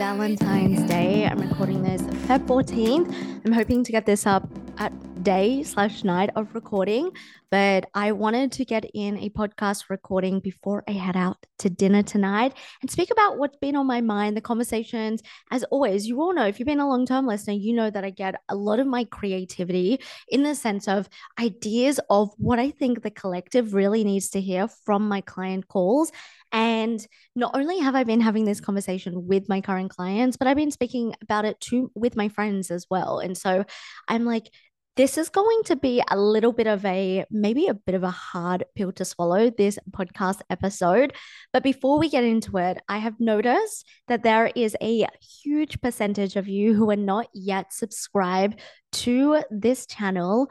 Valentine's 0.00 0.82
Day. 0.88 1.26
I'm 1.26 1.38
recording 1.38 1.82
this 1.82 2.00
Feb 2.00 2.46
14th. 2.46 3.14
I'm 3.44 3.52
hoping 3.52 3.84
to 3.84 3.92
get 3.92 4.06
this 4.06 4.26
up 4.26 4.48
at 4.78 4.94
day 5.22 5.62
slash 5.62 6.04
night 6.04 6.30
of 6.36 6.54
recording, 6.54 7.10
but 7.50 7.84
I 7.94 8.12
wanted 8.12 8.50
to 8.52 8.64
get 8.64 8.86
in 8.94 9.18
a 9.18 9.28
podcast 9.28 9.90
recording 9.90 10.40
before 10.40 10.82
I 10.88 10.92
head 10.92 11.16
out 11.16 11.44
to 11.58 11.68
dinner 11.68 12.02
tonight 12.02 12.54
and 12.80 12.90
speak 12.90 13.10
about 13.10 13.36
what's 13.36 13.58
been 13.58 13.76
on 13.76 13.86
my 13.86 14.00
mind, 14.00 14.38
the 14.38 14.40
conversations. 14.40 15.22
As 15.50 15.64
always, 15.64 16.06
you 16.06 16.18
all 16.22 16.32
know 16.32 16.46
if 16.46 16.58
you've 16.58 16.66
been 16.66 16.80
a 16.80 16.88
long 16.88 17.04
term 17.04 17.26
listener, 17.26 17.52
you 17.52 17.74
know 17.74 17.90
that 17.90 18.02
I 18.02 18.08
get 18.08 18.36
a 18.48 18.54
lot 18.54 18.80
of 18.80 18.86
my 18.86 19.04
creativity 19.04 20.00
in 20.30 20.44
the 20.44 20.54
sense 20.54 20.88
of 20.88 21.10
ideas 21.38 22.00
of 22.08 22.30
what 22.38 22.58
I 22.58 22.70
think 22.70 23.02
the 23.02 23.10
collective 23.10 23.74
really 23.74 24.02
needs 24.02 24.30
to 24.30 24.40
hear 24.40 24.66
from 24.66 25.06
my 25.06 25.20
client 25.20 25.68
calls. 25.68 26.10
And 26.52 27.04
not 27.36 27.52
only 27.54 27.78
have 27.78 27.94
I 27.94 28.04
been 28.04 28.20
having 28.20 28.44
this 28.44 28.60
conversation 28.60 29.26
with 29.26 29.48
my 29.48 29.60
current 29.60 29.90
clients, 29.90 30.36
but 30.36 30.48
I've 30.48 30.56
been 30.56 30.70
speaking 30.70 31.14
about 31.22 31.44
it 31.44 31.60
too 31.60 31.90
with 31.94 32.16
my 32.16 32.28
friends 32.28 32.70
as 32.70 32.86
well. 32.90 33.18
And 33.18 33.36
so 33.36 33.64
I'm 34.08 34.24
like, 34.24 34.50
this 34.96 35.16
is 35.16 35.28
going 35.30 35.62
to 35.64 35.76
be 35.76 36.02
a 36.10 36.18
little 36.18 36.52
bit 36.52 36.66
of 36.66 36.84
a 36.84 37.24
maybe 37.30 37.68
a 37.68 37.74
bit 37.74 37.94
of 37.94 38.02
a 38.02 38.10
hard 38.10 38.64
pill 38.74 38.92
to 38.92 39.04
swallow 39.04 39.50
this 39.50 39.78
podcast 39.92 40.40
episode 40.50 41.14
but 41.52 41.62
before 41.62 41.98
we 41.98 42.08
get 42.08 42.24
into 42.24 42.58
it 42.58 42.76
i 42.88 42.98
have 42.98 43.18
noticed 43.18 43.86
that 44.08 44.22
there 44.22 44.50
is 44.54 44.76
a 44.82 45.06
huge 45.42 45.80
percentage 45.80 46.36
of 46.36 46.48
you 46.48 46.74
who 46.74 46.90
are 46.90 46.96
not 46.96 47.28
yet 47.32 47.72
subscribed 47.72 48.60
to 48.92 49.42
this 49.50 49.86
channel 49.86 50.50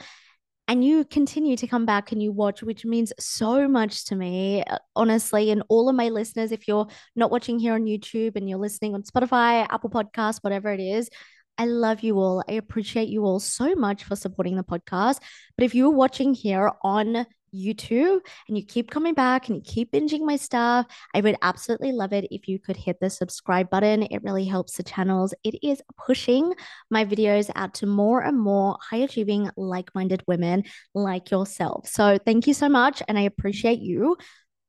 and 0.70 0.86
you 0.86 1.04
continue 1.04 1.58
to 1.58 1.66
come 1.66 1.88
back 1.88 2.12
and 2.12 2.22
you 2.22 2.32
watch, 2.32 2.62
which 2.62 2.86
means 2.86 3.12
so 3.20 3.68
much 3.68 4.06
to 4.06 4.16
me, 4.16 4.64
uh, 4.64 4.78
honestly. 4.96 5.50
And 5.50 5.64
all 5.68 5.90
of 5.90 5.96
my 5.96 6.10
listeners, 6.10 6.52
if 6.52 6.68
you're 6.68 6.88
not 7.16 7.32
watching 7.32 7.58
here 7.58 7.74
on 7.74 7.86
YouTube 7.86 8.36
and 8.36 8.48
you're 8.48 8.60
listening 8.60 8.94
on 8.94 9.02
Spotify, 9.02 9.66
Apple 9.68 9.90
Podcasts, 9.90 10.44
whatever 10.44 10.72
it 10.72 10.80
is, 10.80 11.10
I 11.58 11.66
love 11.66 12.04
you 12.04 12.20
all. 12.20 12.44
I 12.48 12.54
appreciate 12.54 13.10
you 13.10 13.26
all 13.26 13.40
so 13.40 13.74
much 13.74 14.04
for 14.04 14.16
supporting 14.16 14.58
the 14.58 14.64
podcast. 14.64 15.18
But 15.58 15.66
if 15.66 15.74
you're 15.74 15.90
watching 15.90 16.36
here 16.36 16.72
on 16.84 17.26
YouTube 17.54 18.20
and 18.48 18.58
you 18.58 18.66
keep 18.66 18.90
coming 18.90 19.14
back 19.14 19.48
and 19.48 19.58
you 19.58 19.62
keep 19.64 19.92
binging 19.92 20.22
my 20.22 20.36
stuff, 20.36 20.86
I 21.14 21.22
would 21.22 21.38
absolutely 21.42 21.92
love 21.92 22.14
it 22.14 22.28
if 22.32 22.48
you 22.48 22.60
could 22.60 22.78
hit 22.78 23.00
the 23.00 23.10
subscribe 23.10 23.70
button. 23.70 24.04
It 24.04 24.24
really 24.24 24.46
helps 24.46 24.78
the 24.78 24.84
channels. 24.84 25.34
It 25.44 25.56
is 25.64 25.82
pushing 25.98 26.54
my 26.90 27.06
videos 27.06 27.50
out 27.56 27.74
to 27.76 27.86
more 27.86 28.22
and 28.22 28.40
more 28.40 28.78
high 28.82 28.98
achieving, 28.98 29.50
like 29.58 29.94
minded 29.94 30.24
women 30.28 30.64
like 30.94 31.32
yourself. 31.32 31.88
So 31.88 32.18
thank 32.18 32.48
you 32.48 32.54
so 32.54 32.70
much. 32.70 33.02
And 33.08 33.18
I 33.18 33.22
appreciate 33.22 33.80
you. 33.80 34.18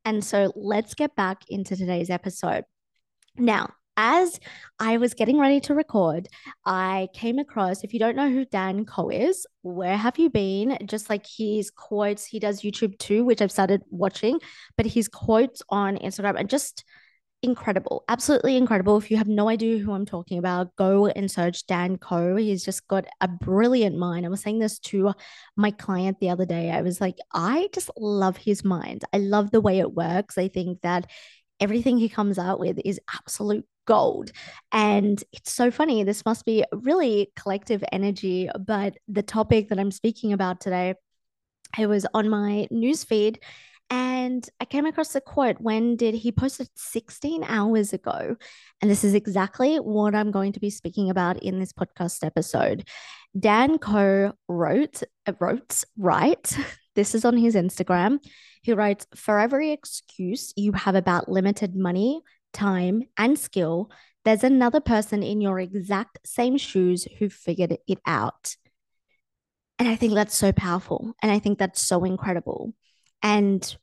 And 0.05 0.25
so 0.25 0.53
let's 0.57 0.95
get 0.95 1.15
back 1.15 1.43
into 1.49 1.77
today's 1.77 2.11
episode. 2.11 2.65
Now, 3.37 3.71
as 4.01 4.41
I 4.79 4.97
was 4.97 5.13
getting 5.13 5.39
ready 5.39 5.61
to 5.61 5.75
record, 5.75 6.27
I 6.65 7.09
came 7.13 7.39
across, 7.39 7.85
if 7.85 7.93
you 7.93 7.99
don't 7.99 8.17
know 8.17 8.31
who 8.31 8.47
Dan 8.47 8.87
Koe 8.87 9.11
is, 9.11 9.47
where 9.61 9.97
have 9.97 10.19
you 10.19 10.31
been? 10.31 10.79
Just 10.87 11.11
like 11.11 11.27
his 11.27 11.71
quotes, 11.71 12.25
he 12.25 12.39
does 12.39 12.63
YouTube 12.63 12.99
too, 12.99 13.27
which 13.27 13.43
I've 13.43 13.53
started 13.53 13.83
watching, 13.91 14.41
but 14.79 14.87
his 14.87 15.07
quotes 15.07 15.63
on 15.69 15.99
Instagram 15.99 16.41
are 16.41 16.45
just 16.45 16.83
incredible, 17.43 18.05
absolutely 18.09 18.57
incredible. 18.57 18.97
If 18.97 19.11
you 19.11 19.19
have 19.19 19.29
no 19.29 19.51
idea 19.51 19.77
who 19.77 19.93
I'm 19.93 20.07
talking 20.07 20.39
about, 20.39 20.75
go 20.77 21.07
and 21.09 21.31
search 21.31 21.67
Dan 21.67 21.99
Koe. 21.99 22.37
He's 22.37 22.65
just 22.65 22.89
got 22.89 23.05
a 23.21 23.29
brilliant 23.29 23.99
mind. 23.99 24.25
I 24.25 24.31
was 24.31 24.41
saying 24.41 24.61
this 24.61 24.79
to 24.79 25.13
my 25.57 25.73
client 25.73 26.21
the 26.21 26.31
other 26.31 26.47
day. 26.47 26.71
I 26.71 26.81
was 26.81 27.03
like, 27.03 27.19
I 27.35 27.69
just 27.75 27.91
love 27.99 28.39
his 28.39 28.65
mind. 28.65 29.05
I 29.13 29.19
love 29.19 29.51
the 29.51 29.61
way 29.61 29.79
it 29.79 29.93
works. 29.93 30.39
I 30.39 30.49
think 30.49 30.81
that 30.81 31.11
everything 31.61 31.99
he 31.99 32.09
comes 32.09 32.39
out 32.39 32.59
with 32.59 32.81
is 32.83 32.99
absolute 33.15 33.67
gold. 33.87 34.31
And 34.73 35.23
it's 35.33 35.53
so 35.53 35.71
funny. 35.71 36.05
This 36.05 36.25
must 36.25 36.45
be 36.45 36.65
really 36.73 37.33
collective 37.37 37.83
energy. 37.93 38.49
But 38.67 38.97
the 39.09 39.23
topic 39.23 39.69
that 39.69 39.79
I'm 39.79 39.91
speaking 39.91 40.33
about 40.33 40.61
today, 40.61 40.95
it 41.79 41.87
was 41.87 42.07
on 42.15 42.29
my 42.29 42.67
newsfeed 42.73 43.39
and 43.91 44.49
I 44.61 44.67
came 44.67 44.87
across 44.87 45.13
the 45.13 45.21
quote 45.21 45.61
when 45.61 45.97
did 45.97 46.15
he 46.15 46.31
posted 46.31 46.69
16 46.77 47.43
hours 47.43 47.93
ago? 47.93 48.37
And 48.81 48.91
this 48.91 49.03
is 49.03 49.15
exactly 49.15 49.77
what 49.79 50.15
I'm 50.15 50.31
going 50.31 50.53
to 50.53 50.61
be 50.61 50.71
speaking 50.71 51.11
about 51.11 51.43
in 51.43 51.59
this 51.59 51.73
podcast 51.73 52.25
episode. 52.25 52.89
Dan 53.39 53.79
Koe 53.79 54.33
wrote, 54.49 55.03
uh, 55.27 55.33
wrote, 55.41 55.85
right? 55.99 56.57
This 56.97 57.15
is 57.15 57.25
on 57.25 57.37
his 57.37 57.55
Instagram. 57.55 58.19
He 58.63 58.73
writes, 58.73 59.07
For 59.15 59.39
every 59.39 59.71
excuse 59.71 60.53
you 60.57 60.73
have 60.73 60.97
about 60.97 61.31
limited 61.31 61.77
money, 61.77 62.21
time, 62.53 63.05
and 63.17 63.39
skill, 63.39 63.91
there's 64.25 64.45
another 64.45 64.81
person 64.81 65.23
in 65.23 65.41
your 65.41 65.59
exact 65.59 66.19
same 66.25 66.57
shoes 66.57 67.07
who 67.19 67.29
figured 67.29 67.79
it 67.87 67.99
out. 68.07 68.57
And 69.79 69.89
I 69.89 69.97
think 69.97 70.15
that's 70.15 70.37
so 70.37 70.53
powerful. 70.53 71.15
And 71.23 71.33
I 71.33 71.39
think 71.39 71.59
that's 71.59 71.81
so 71.81 72.05
incredible. 72.05 72.75
And 73.23 73.77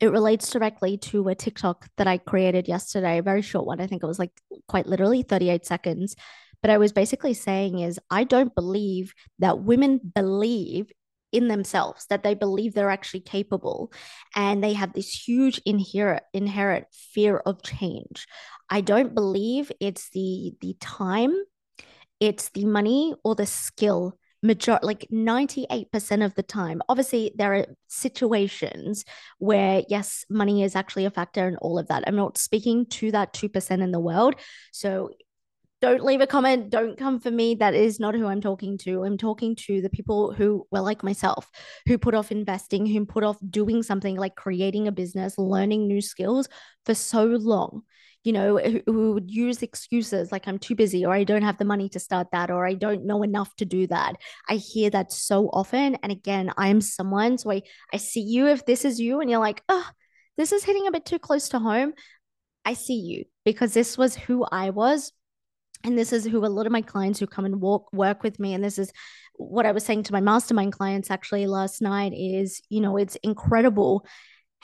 it 0.00 0.08
relates 0.08 0.50
directly 0.50 0.96
to 0.98 1.28
a 1.28 1.34
TikTok 1.34 1.88
that 1.96 2.06
I 2.06 2.18
created 2.18 2.68
yesterday, 2.68 3.18
a 3.18 3.22
very 3.22 3.42
short 3.42 3.66
one. 3.66 3.80
I 3.80 3.86
think 3.86 4.02
it 4.02 4.06
was 4.06 4.18
like 4.18 4.32
quite 4.68 4.86
literally 4.86 5.22
38 5.22 5.66
seconds. 5.66 6.14
But 6.62 6.70
I 6.70 6.78
was 6.78 6.92
basically 6.92 7.34
saying 7.34 7.80
is 7.80 8.00
I 8.10 8.24
don't 8.24 8.54
believe 8.54 9.12
that 9.38 9.60
women 9.60 10.00
believe 10.14 10.90
in 11.34 11.48
themselves 11.48 12.06
that 12.08 12.22
they 12.22 12.34
believe 12.34 12.72
they're 12.72 12.90
actually 12.90 13.20
capable 13.20 13.92
and 14.36 14.62
they 14.62 14.72
have 14.72 14.92
this 14.92 15.10
huge 15.10 15.60
inherent 15.66 16.22
inherent 16.32 16.86
fear 16.92 17.38
of 17.38 17.62
change. 17.62 18.26
I 18.70 18.80
don't 18.80 19.14
believe 19.14 19.70
it's 19.80 20.10
the 20.10 20.54
the 20.60 20.76
time 20.80 21.34
it's 22.20 22.48
the 22.50 22.64
money 22.64 23.14
or 23.24 23.34
the 23.34 23.46
skill. 23.46 24.16
Major 24.42 24.78
like 24.82 25.08
98% 25.10 26.22
of 26.22 26.34
the 26.34 26.42
time 26.42 26.82
obviously 26.90 27.32
there 27.34 27.54
are 27.54 27.66
situations 27.88 29.06
where 29.38 29.82
yes 29.88 30.26
money 30.28 30.62
is 30.62 30.76
actually 30.76 31.06
a 31.06 31.10
factor 31.10 31.46
and 31.48 31.56
all 31.62 31.78
of 31.78 31.88
that. 31.88 32.04
I'm 32.06 32.14
not 32.14 32.36
speaking 32.36 32.84
to 32.98 33.10
that 33.12 33.32
2% 33.32 33.82
in 33.82 33.90
the 33.90 33.98
world. 33.98 34.34
So 34.70 35.10
don't 35.84 36.04
leave 36.04 36.22
a 36.22 36.26
comment. 36.26 36.70
Don't 36.70 36.96
come 36.96 37.20
for 37.20 37.30
me. 37.30 37.56
That 37.56 37.74
is 37.74 38.00
not 38.00 38.14
who 38.14 38.26
I'm 38.26 38.40
talking 38.40 38.78
to. 38.78 39.04
I'm 39.04 39.18
talking 39.18 39.54
to 39.66 39.82
the 39.82 39.90
people 39.90 40.32
who 40.32 40.66
were 40.70 40.80
like 40.80 41.02
myself, 41.02 41.50
who 41.86 41.98
put 41.98 42.14
off 42.14 42.32
investing, 42.32 42.86
who 42.86 43.04
put 43.04 43.22
off 43.22 43.36
doing 43.50 43.82
something 43.82 44.16
like 44.16 44.34
creating 44.34 44.88
a 44.88 44.92
business, 44.92 45.36
learning 45.36 45.86
new 45.86 46.00
skills 46.00 46.48
for 46.86 46.94
so 46.94 47.24
long. 47.24 47.82
You 48.22 48.32
know, 48.32 48.56
who, 48.86 49.12
would 49.12 49.30
use 49.30 49.62
excuses 49.62 50.32
like 50.32 50.48
I'm 50.48 50.58
too 50.58 50.74
busy 50.74 51.04
or 51.04 51.12
I 51.12 51.24
don't 51.24 51.42
have 51.42 51.58
the 51.58 51.66
money 51.66 51.90
to 51.90 52.00
start 52.00 52.28
that 52.32 52.50
or 52.50 52.66
I 52.66 52.72
don't 52.72 53.04
know 53.04 53.22
enough 53.22 53.54
to 53.56 53.66
do 53.66 53.86
that. 53.88 54.16
I 54.48 54.54
hear 54.54 54.88
that 54.88 55.12
so 55.12 55.48
often. 55.48 55.96
And 55.96 56.10
again, 56.10 56.50
I 56.56 56.68
am 56.68 56.80
someone, 56.80 57.36
so 57.36 57.52
I, 57.52 57.60
I 57.92 57.98
see 57.98 58.22
you 58.22 58.46
if 58.46 58.64
this 58.64 58.86
is 58.86 58.98
you 58.98 59.20
and 59.20 59.28
you're 59.28 59.40
like, 59.40 59.62
oh, 59.68 59.86
this 60.38 60.52
is 60.52 60.64
hitting 60.64 60.86
a 60.86 60.90
bit 60.90 61.04
too 61.04 61.18
close 61.18 61.50
to 61.50 61.58
home. 61.58 61.92
I 62.64 62.72
see 62.72 62.94
you 62.94 63.26
because 63.44 63.74
this 63.74 63.98
was 63.98 64.16
who 64.16 64.46
I 64.50 64.70
was 64.70 65.12
and 65.84 65.96
this 65.98 66.12
is 66.12 66.24
who 66.24 66.44
a 66.44 66.48
lot 66.48 66.66
of 66.66 66.72
my 66.72 66.82
clients 66.82 67.20
who 67.20 67.26
come 67.26 67.44
and 67.44 67.60
walk 67.60 67.92
work 67.92 68.22
with 68.22 68.40
me 68.40 68.54
and 68.54 68.64
this 68.64 68.78
is 68.78 68.92
what 69.34 69.66
i 69.66 69.72
was 69.72 69.84
saying 69.84 70.02
to 70.02 70.12
my 70.12 70.20
mastermind 70.20 70.72
clients 70.72 71.10
actually 71.10 71.46
last 71.46 71.80
night 71.80 72.12
is 72.14 72.62
you 72.68 72.80
know 72.80 72.96
it's 72.96 73.16
incredible 73.22 74.04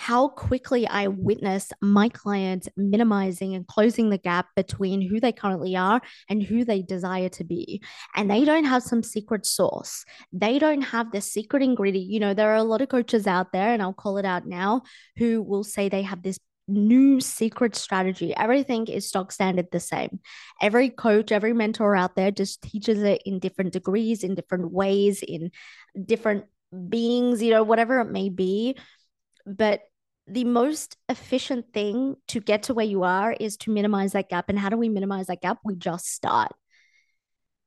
how 0.01 0.29
quickly 0.29 0.87
I 0.87 1.09
witness 1.09 1.75
my 1.83 2.09
clients 2.09 2.71
minimizing 2.75 3.55
and 3.55 3.67
closing 3.67 4.09
the 4.09 4.17
gap 4.17 4.47
between 4.57 5.03
who 5.03 5.21
they 5.21 5.31
currently 5.31 5.77
are 5.77 6.01
and 6.31 6.43
who 6.43 6.65
they 6.65 6.81
desire 6.81 7.29
to 7.29 7.45
be. 7.45 7.83
And 8.17 8.31
they 8.31 8.47
don't 8.47 8.65
have 8.65 8.83
some 8.83 9.03
secret 9.03 9.45
sauce. 9.45 10.07
They 10.33 10.59
don't 10.59 10.81
have 10.81 11.13
the 11.13 11.21
secret 11.21 11.63
ingredient. 11.63 12.09
You 12.09 12.19
know, 12.19 12.33
there 12.33 12.51
are 12.51 12.57
a 12.57 12.63
lot 12.63 12.81
of 12.81 12.89
coaches 12.89 13.27
out 13.27 13.53
there, 13.53 13.75
and 13.75 13.83
I'll 13.83 13.93
call 13.93 14.17
it 14.17 14.25
out 14.25 14.47
now, 14.47 14.85
who 15.19 15.43
will 15.43 15.65
say 15.65 15.91
they 15.91 16.01
have 16.01 16.23
this 16.23 16.39
new 16.71 17.21
secret 17.21 17.75
strategy. 17.77 18.35
Everything 18.37 18.87
is 18.87 19.09
stock 19.09 19.33
standard 19.33 19.67
the 19.71 19.81
same. 19.81 20.21
Every 20.61 20.91
coach, 20.91 21.33
every 21.33 21.53
mentor 21.53 21.97
out 21.97 22.17
there 22.17 22.31
just 22.31 22.63
teaches 22.63 23.03
it 23.03 23.23
in 23.27 23.39
different 23.39 23.73
degrees, 23.73 24.23
in 24.23 24.35
different 24.35 24.71
ways, 24.73 25.23
in 25.23 25.51
different 26.05 26.45
beings, 26.89 27.43
you 27.43 27.51
know, 27.51 27.63
whatever 27.63 28.01
it 28.01 28.11
may 28.11 28.29
be. 28.29 28.77
But 29.47 29.81
the 30.27 30.45
most 30.45 30.97
efficient 31.09 31.73
thing 31.73 32.15
to 32.29 32.41
get 32.41 32.65
to 32.65 32.75
where 32.75 32.87
you 32.87 33.03
are 33.03 33.33
is 33.33 33.57
to 33.59 33.71
minimize 33.71 34.13
that 34.13 34.29
gap. 34.29 34.49
And 34.49 34.59
how 34.59 34.69
do 34.69 34.77
we 34.77 34.89
minimize 34.89 35.27
that 35.27 35.41
gap? 35.41 35.59
We 35.65 35.75
just 35.75 36.07
start. 36.07 36.53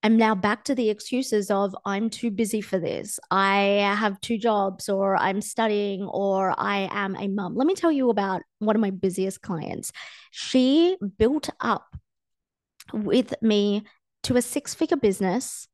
I'm 0.04 0.18
now 0.18 0.36
back 0.36 0.66
to 0.66 0.76
the 0.76 0.90
excuses 0.90 1.50
of 1.50 1.74
I'm 1.86 2.10
too 2.10 2.30
busy 2.30 2.60
for 2.60 2.78
this. 2.78 3.22
I 3.32 3.96
have 3.98 4.20
two 4.20 4.38
jobs, 4.38 4.90
or 4.90 5.16
I'm 5.16 5.42
studying, 5.42 6.04
or 6.04 6.54
I 6.58 6.90
am 6.92 7.16
a 7.16 7.30
mum. 7.30 7.56
Let 7.56 7.68
me 7.68 7.74
tell 7.74 7.92
you 7.92 8.10
about 8.10 8.42
one 8.60 8.76
of 8.76 8.82
my 8.82 8.92
busiest 8.92 9.42
clients. 9.42 9.94
She 10.32 10.98
built 11.18 11.50
up 11.62 11.86
with 12.92 13.34
me 13.42 13.84
to 14.24 14.36
a 14.36 14.42
six 14.42 14.74
figure 14.74 14.98
business 14.98 15.70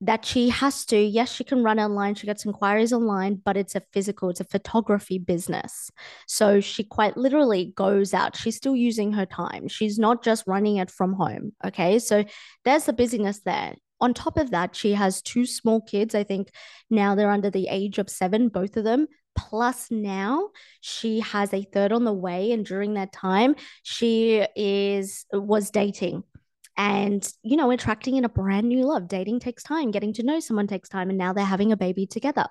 that 0.00 0.24
she 0.24 0.50
has 0.50 0.84
to 0.84 0.98
yes 0.98 1.32
she 1.32 1.44
can 1.44 1.62
run 1.62 1.80
online 1.80 2.14
she 2.14 2.26
gets 2.26 2.44
inquiries 2.44 2.92
online 2.92 3.40
but 3.42 3.56
it's 3.56 3.74
a 3.74 3.82
physical 3.92 4.28
it's 4.28 4.40
a 4.40 4.44
photography 4.44 5.18
business. 5.18 5.90
So 6.26 6.60
she 6.60 6.84
quite 6.84 7.16
literally 7.16 7.72
goes 7.76 8.12
out 8.12 8.36
she's 8.36 8.56
still 8.56 8.76
using 8.76 9.12
her 9.14 9.26
time 9.26 9.68
she's 9.68 9.98
not 9.98 10.22
just 10.22 10.44
running 10.46 10.76
it 10.76 10.90
from 10.90 11.14
home 11.14 11.52
okay? 11.64 11.98
So 11.98 12.24
there's 12.64 12.84
the 12.84 12.92
busyness 12.92 13.40
there. 13.44 13.74
On 14.00 14.12
top 14.12 14.36
of 14.36 14.50
that 14.50 14.76
she 14.76 14.92
has 14.92 15.22
two 15.22 15.46
small 15.46 15.80
kids 15.80 16.14
i 16.14 16.22
think 16.22 16.50
now 16.90 17.14
they're 17.14 17.30
under 17.30 17.50
the 17.50 17.68
age 17.70 17.98
of 17.98 18.10
7 18.10 18.48
both 18.48 18.76
of 18.76 18.84
them. 18.84 19.06
Plus 19.34 19.90
now 19.90 20.48
she 20.80 21.20
has 21.20 21.52
a 21.52 21.62
third 21.62 21.92
on 21.92 22.04
the 22.04 22.12
way 22.12 22.52
and 22.52 22.64
during 22.64 22.94
that 22.94 23.12
time 23.12 23.54
she 23.82 24.46
is 24.56 25.24
was 25.32 25.70
dating 25.70 26.22
and 26.76 27.26
you 27.42 27.56
know 27.56 27.70
attracting 27.70 28.16
in 28.16 28.24
a 28.24 28.28
brand 28.28 28.68
new 28.68 28.84
love. 28.84 29.08
Dating 29.08 29.40
takes 29.40 29.62
time. 29.62 29.90
Getting 29.90 30.12
to 30.14 30.22
know 30.22 30.40
someone 30.40 30.66
takes 30.66 30.88
time. 30.88 31.08
And 31.08 31.18
now 31.18 31.32
they're 31.32 31.44
having 31.44 31.72
a 31.72 31.76
baby 31.76 32.06
together. 32.06 32.46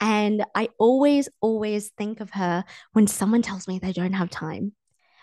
And 0.00 0.44
i 0.54 0.68
always 0.78 1.28
always 1.40 1.88
think 1.98 2.20
of 2.20 2.30
her 2.30 2.64
when 2.92 3.06
someone 3.06 3.42
tells 3.42 3.66
me 3.66 3.78
they 3.78 3.92
don't 3.92 4.12
have 4.12 4.30
time. 4.30 4.72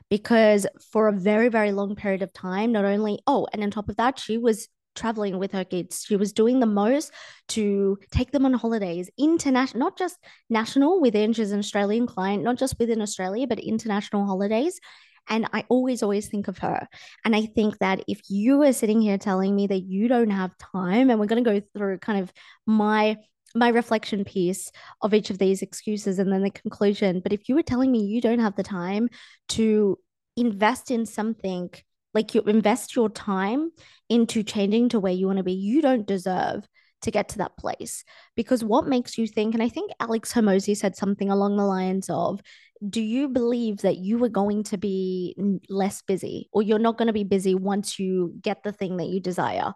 Because 0.09 0.67
for 0.91 1.07
a 1.07 1.13
very 1.13 1.49
very 1.49 1.71
long 1.71 1.95
period 1.95 2.21
of 2.21 2.33
time 2.33 2.71
not 2.71 2.85
only 2.85 3.19
oh 3.27 3.47
and 3.53 3.63
on 3.63 3.71
top 3.71 3.89
of 3.89 3.97
that 3.97 4.19
she 4.19 4.37
was 4.37 4.67
traveling 4.95 5.37
with 5.37 5.51
her 5.51 5.65
kids. 5.65 6.05
She 6.07 6.15
was 6.15 6.31
doing 6.31 6.61
the 6.61 6.65
most 6.65 7.11
to 7.49 7.97
take 8.11 8.31
them 8.31 8.45
on 8.45 8.53
holidays. 8.53 9.09
International 9.17 9.79
not 9.79 9.97
just 9.97 10.17
national 10.49 11.01
within 11.01 11.33
she's 11.33 11.51
an 11.51 11.59
australian 11.59 12.07
client 12.07 12.43
not 12.43 12.57
just 12.57 12.77
within 12.79 13.01
australia 13.01 13.47
but 13.47 13.59
international 13.59 14.25
holidays 14.25 14.79
and 15.27 15.47
I 15.53 15.65
always, 15.69 16.03
always 16.03 16.27
think 16.27 16.47
of 16.47 16.59
her. 16.59 16.87
And 17.23 17.35
I 17.35 17.45
think 17.47 17.77
that 17.79 18.03
if 18.07 18.21
you 18.29 18.61
are 18.63 18.73
sitting 18.73 19.01
here 19.01 19.17
telling 19.17 19.55
me 19.55 19.67
that 19.67 19.81
you 19.81 20.07
don't 20.07 20.29
have 20.29 20.57
time, 20.57 21.09
and 21.09 21.19
we're 21.19 21.25
going 21.25 21.43
to 21.43 21.59
go 21.59 21.65
through 21.75 21.99
kind 21.99 22.21
of 22.21 22.31
my 22.65 23.17
my 23.57 23.69
reflection 23.69 24.25
piece 24.25 24.69
of 25.01 25.13
each 25.13 25.29
of 25.29 25.37
these 25.37 25.61
excuses 25.61 26.19
and 26.19 26.31
then 26.31 26.43
the 26.43 26.49
conclusion. 26.49 27.21
But 27.21 27.31
if 27.31 27.47
you 27.47 27.55
were 27.55 27.63
telling 27.63 27.89
me 27.89 28.03
you 28.03 28.19
don't 28.19 28.39
have 28.39 28.57
the 28.57 28.63
time 28.63 29.07
to 29.49 29.97
invest 30.35 30.91
in 30.91 31.05
something, 31.05 31.69
like 32.13 32.35
you 32.35 32.41
invest 32.41 32.97
your 32.97 33.09
time 33.09 33.71
into 34.09 34.43
changing 34.43 34.89
to 34.89 34.99
where 34.99 35.13
you 35.13 35.27
want 35.27 35.37
to 35.37 35.43
be, 35.43 35.53
you 35.53 35.81
don't 35.81 36.05
deserve 36.05 36.67
to 37.03 37.11
get 37.11 37.29
to 37.29 37.37
that 37.37 37.57
place. 37.57 38.03
Because 38.35 38.63
what 38.63 38.87
makes 38.87 39.17
you 39.17 39.25
think, 39.25 39.53
and 39.53 39.63
I 39.63 39.69
think 39.69 39.91
Alex 39.99 40.33
Hormozi 40.33 40.75
said 40.75 40.97
something 40.97 41.29
along 41.29 41.55
the 41.55 41.65
lines 41.65 42.09
of, 42.09 42.41
do 42.87 43.01
you 43.01 43.29
believe 43.29 43.77
that 43.79 43.97
you 43.97 44.23
are 44.23 44.29
going 44.29 44.63
to 44.63 44.77
be 44.77 45.35
less 45.69 46.01
busy 46.01 46.49
or 46.51 46.61
you're 46.61 46.79
not 46.79 46.97
going 46.97 47.07
to 47.07 47.13
be 47.13 47.23
busy 47.23 47.55
once 47.55 47.99
you 47.99 48.33
get 48.41 48.63
the 48.63 48.71
thing 48.71 48.97
that 48.97 49.07
you 49.07 49.19
desire? 49.19 49.73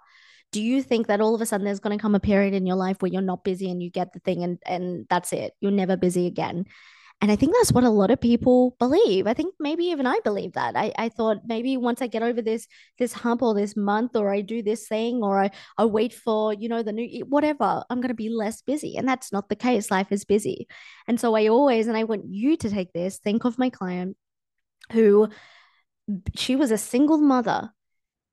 Do 0.51 0.61
you 0.61 0.81
think 0.81 1.07
that 1.07 1.21
all 1.21 1.35
of 1.35 1.41
a 1.41 1.45
sudden 1.45 1.65
there's 1.65 1.79
going 1.79 1.97
to 1.97 2.01
come 2.01 2.15
a 2.15 2.19
period 2.19 2.53
in 2.53 2.65
your 2.65 2.75
life 2.75 3.01
where 3.01 3.11
you're 3.11 3.21
not 3.21 3.43
busy 3.43 3.69
and 3.69 3.81
you 3.81 3.89
get 3.89 4.13
the 4.13 4.19
thing 4.19 4.43
and 4.43 4.57
and 4.65 5.05
that's 5.09 5.31
it. 5.31 5.53
You're 5.61 5.71
never 5.71 5.95
busy 5.95 6.25
again. 6.25 6.65
And 7.21 7.29
I 7.29 7.35
think 7.35 7.53
that's 7.53 7.73
what 7.73 7.83
a 7.83 7.89
lot 7.89 8.11
of 8.11 8.21
people 8.21 8.77
believe. 8.79 9.27
I 9.27 9.33
think 9.33 9.53
maybe 9.59 9.85
even 9.85 10.07
I 10.07 10.19
believe 10.23 10.53
that. 10.53 10.77
I, 10.77 10.93
I 10.97 11.09
thought 11.09 11.39
maybe 11.45 11.75
once 11.75 12.01
I 12.01 12.07
get 12.07 12.23
over 12.23 12.41
this 12.41 12.65
this 12.97 13.11
hump 13.11 13.41
or 13.41 13.53
this 13.53 13.75
month 13.75 14.15
or 14.15 14.31
I 14.33 14.39
do 14.39 14.63
this 14.63 14.87
thing 14.87 15.21
or 15.21 15.43
I, 15.43 15.51
I 15.77 15.85
wait 15.85 16.13
for, 16.13 16.53
you 16.53 16.69
know, 16.69 16.81
the 16.81 16.93
new 16.93 17.25
whatever, 17.25 17.83
I'm 17.89 17.99
gonna 17.99 18.13
be 18.13 18.29
less 18.29 18.61
busy. 18.61 18.95
And 18.95 19.05
that's 19.05 19.33
not 19.33 19.49
the 19.49 19.57
case. 19.57 19.91
Life 19.91 20.11
is 20.11 20.23
busy. 20.23 20.67
And 21.07 21.19
so 21.19 21.35
I 21.35 21.47
always, 21.47 21.87
and 21.87 21.97
I 21.97 22.05
want 22.05 22.23
you 22.29 22.55
to 22.55 22.69
take 22.69 22.93
this, 22.93 23.17
think 23.17 23.43
of 23.43 23.59
my 23.59 23.69
client 23.69 24.15
who 24.93 25.27
she 26.35 26.55
was 26.55 26.71
a 26.71 26.77
single 26.77 27.17
mother 27.17 27.71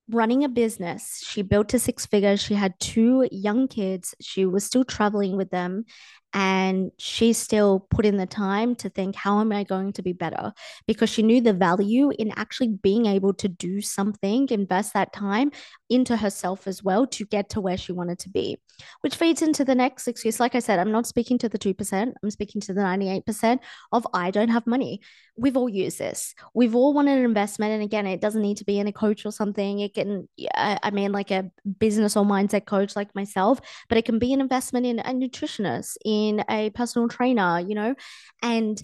running 0.08 0.44
a 0.44 0.48
business. 0.48 1.22
She 1.26 1.42
built 1.42 1.68
to 1.70 1.80
six 1.80 2.06
figures. 2.06 2.40
She 2.40 2.54
had 2.54 2.78
two 2.78 3.28
young 3.32 3.66
kids. 3.66 4.14
She 4.20 4.46
was 4.46 4.64
still 4.64 4.84
traveling 4.84 5.36
with 5.36 5.50
them 5.50 5.84
and 6.32 6.90
she 6.98 7.32
still 7.32 7.80
put 7.90 8.04
in 8.04 8.16
the 8.16 8.26
time 8.26 8.74
to 8.76 8.88
think 8.88 9.14
how 9.14 9.40
am 9.40 9.52
i 9.52 9.64
going 9.64 9.92
to 9.92 10.02
be 10.02 10.12
better? 10.12 10.52
Because 10.86 11.08
she 11.10 11.22
knew 11.22 11.40
the 11.40 11.52
value 11.52 12.10
in 12.18 12.32
actually 12.36 12.68
being 12.68 13.06
able 13.06 13.34
to 13.34 13.48
do 13.48 13.80
something 13.80 14.48
invest 14.50 14.92
that 14.94 15.12
time 15.12 15.50
into 15.88 16.16
herself 16.16 16.66
as 16.66 16.82
well 16.82 17.06
to 17.06 17.24
get 17.24 17.48
to 17.50 17.60
where 17.60 17.76
she 17.76 17.92
wanted 17.92 18.18
to 18.18 18.28
be 18.28 18.58
which 19.00 19.16
feeds 19.16 19.42
into 19.42 19.64
the 19.64 19.74
next 19.74 20.06
excuse 20.08 20.40
like 20.40 20.54
i 20.54 20.58
said 20.58 20.78
i'm 20.78 20.92
not 20.92 21.06
speaking 21.06 21.38
to 21.38 21.48
the 21.48 21.58
2% 21.58 22.12
i'm 22.22 22.30
speaking 22.30 22.60
to 22.60 22.74
the 22.74 22.80
98% 22.80 23.58
of 23.92 24.06
i 24.12 24.30
don't 24.30 24.48
have 24.48 24.66
money. 24.66 25.00
We've 25.38 25.56
all 25.56 25.68
used 25.68 25.98
this. 25.98 26.34
We've 26.54 26.74
all 26.74 26.94
wanted 26.94 27.18
an 27.18 27.24
investment 27.24 27.72
and 27.72 27.82
again 27.82 28.06
it 28.06 28.22
doesn't 28.22 28.40
need 28.40 28.56
to 28.58 28.64
be 28.64 28.78
in 28.78 28.86
a 28.86 28.92
coach 28.92 29.26
or 29.26 29.32
something. 29.32 29.80
It 29.80 29.94
can 29.94 30.28
i 30.54 30.90
mean 30.90 31.12
like 31.12 31.30
a 31.30 31.50
business 31.78 32.16
or 32.16 32.24
mindset 32.24 32.66
coach 32.66 32.96
like 32.96 33.14
myself 33.14 33.60
but 33.88 33.98
it 33.98 34.04
can 34.04 34.18
be 34.18 34.32
an 34.32 34.40
investment 34.40 34.86
in 34.86 34.98
a 35.00 35.12
nutritionist 35.12 35.96
in 36.04 36.15
in 36.16 36.44
a 36.48 36.70
personal 36.70 37.08
trainer, 37.08 37.60
you 37.60 37.74
know? 37.74 37.94
And 38.42 38.82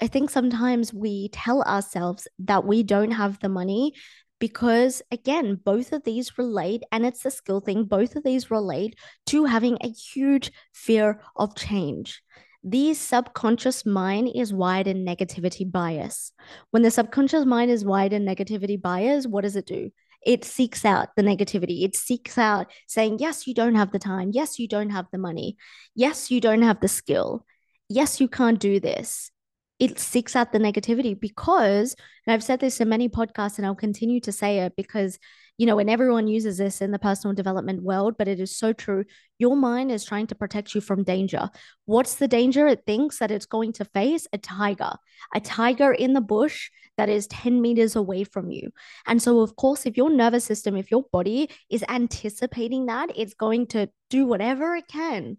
I 0.00 0.06
think 0.06 0.30
sometimes 0.30 0.94
we 0.94 1.28
tell 1.30 1.62
ourselves 1.62 2.28
that 2.40 2.64
we 2.64 2.82
don't 2.82 3.10
have 3.10 3.40
the 3.40 3.48
money 3.48 3.94
because, 4.38 5.02
again, 5.10 5.60
both 5.64 5.92
of 5.92 6.04
these 6.04 6.38
relate, 6.38 6.84
and 6.92 7.04
it's 7.04 7.24
a 7.24 7.30
skill 7.30 7.60
thing, 7.60 7.84
both 7.84 8.14
of 8.14 8.22
these 8.22 8.50
relate 8.50 8.96
to 9.26 9.44
having 9.46 9.76
a 9.80 9.88
huge 9.88 10.52
fear 10.72 11.20
of 11.34 11.56
change. 11.56 12.22
The 12.62 12.94
subconscious 12.94 13.84
mind 13.84 14.30
is 14.34 14.52
wired 14.52 14.86
in 14.86 15.04
negativity 15.04 15.70
bias. 15.70 16.32
When 16.70 16.82
the 16.82 16.90
subconscious 16.90 17.44
mind 17.44 17.70
is 17.70 17.84
wired 17.84 18.12
in 18.12 18.24
negativity 18.24 18.80
bias, 18.80 19.26
what 19.26 19.42
does 19.42 19.56
it 19.56 19.66
do? 19.66 19.90
It 20.28 20.44
seeks 20.44 20.84
out 20.84 21.08
the 21.16 21.22
negativity. 21.22 21.84
It 21.84 21.96
seeks 21.96 22.36
out 22.36 22.70
saying, 22.86 23.16
yes, 23.18 23.46
you 23.46 23.54
don't 23.54 23.76
have 23.76 23.92
the 23.92 23.98
time. 23.98 24.30
Yes, 24.30 24.58
you 24.58 24.68
don't 24.68 24.90
have 24.90 25.06
the 25.10 25.16
money. 25.16 25.56
Yes, 25.94 26.30
you 26.30 26.38
don't 26.38 26.60
have 26.60 26.80
the 26.80 26.86
skill. 26.86 27.46
Yes, 27.88 28.20
you 28.20 28.28
can't 28.28 28.60
do 28.60 28.78
this. 28.78 29.30
It 29.78 29.98
seeks 29.98 30.36
out 30.36 30.52
the 30.52 30.58
negativity 30.58 31.18
because, 31.18 31.96
and 32.26 32.34
I've 32.34 32.44
said 32.44 32.60
this 32.60 32.78
in 32.78 32.90
many 32.90 33.08
podcasts 33.08 33.56
and 33.56 33.64
I'll 33.64 33.74
continue 33.74 34.20
to 34.20 34.30
say 34.30 34.58
it 34.58 34.76
because 34.76 35.18
you 35.58 35.66
know, 35.66 35.80
and 35.80 35.90
everyone 35.90 36.28
uses 36.28 36.56
this 36.56 36.80
in 36.80 36.92
the 36.92 36.98
personal 36.98 37.34
development 37.34 37.82
world, 37.82 38.14
but 38.16 38.28
it 38.28 38.38
is 38.38 38.56
so 38.56 38.72
true. 38.72 39.04
Your 39.38 39.56
mind 39.56 39.90
is 39.90 40.04
trying 40.04 40.28
to 40.28 40.36
protect 40.36 40.74
you 40.74 40.80
from 40.80 41.02
danger. 41.02 41.50
What's 41.84 42.14
the 42.14 42.28
danger? 42.28 42.68
It 42.68 42.84
thinks 42.86 43.18
that 43.18 43.32
it's 43.32 43.44
going 43.44 43.72
to 43.74 43.84
face 43.84 44.28
a 44.32 44.38
tiger, 44.38 44.92
a 45.34 45.40
tiger 45.40 45.92
in 45.92 46.12
the 46.12 46.20
bush 46.20 46.70
that 46.96 47.08
is 47.08 47.26
10 47.26 47.60
meters 47.60 47.96
away 47.96 48.22
from 48.22 48.50
you. 48.50 48.70
And 49.06 49.20
so, 49.20 49.40
of 49.40 49.56
course, 49.56 49.84
if 49.84 49.96
your 49.96 50.10
nervous 50.10 50.44
system, 50.44 50.76
if 50.76 50.92
your 50.92 51.04
body 51.12 51.50
is 51.68 51.84
anticipating 51.88 52.86
that, 52.86 53.10
it's 53.16 53.34
going 53.34 53.66
to 53.68 53.90
do 54.10 54.26
whatever 54.26 54.76
it 54.76 54.86
can. 54.86 55.38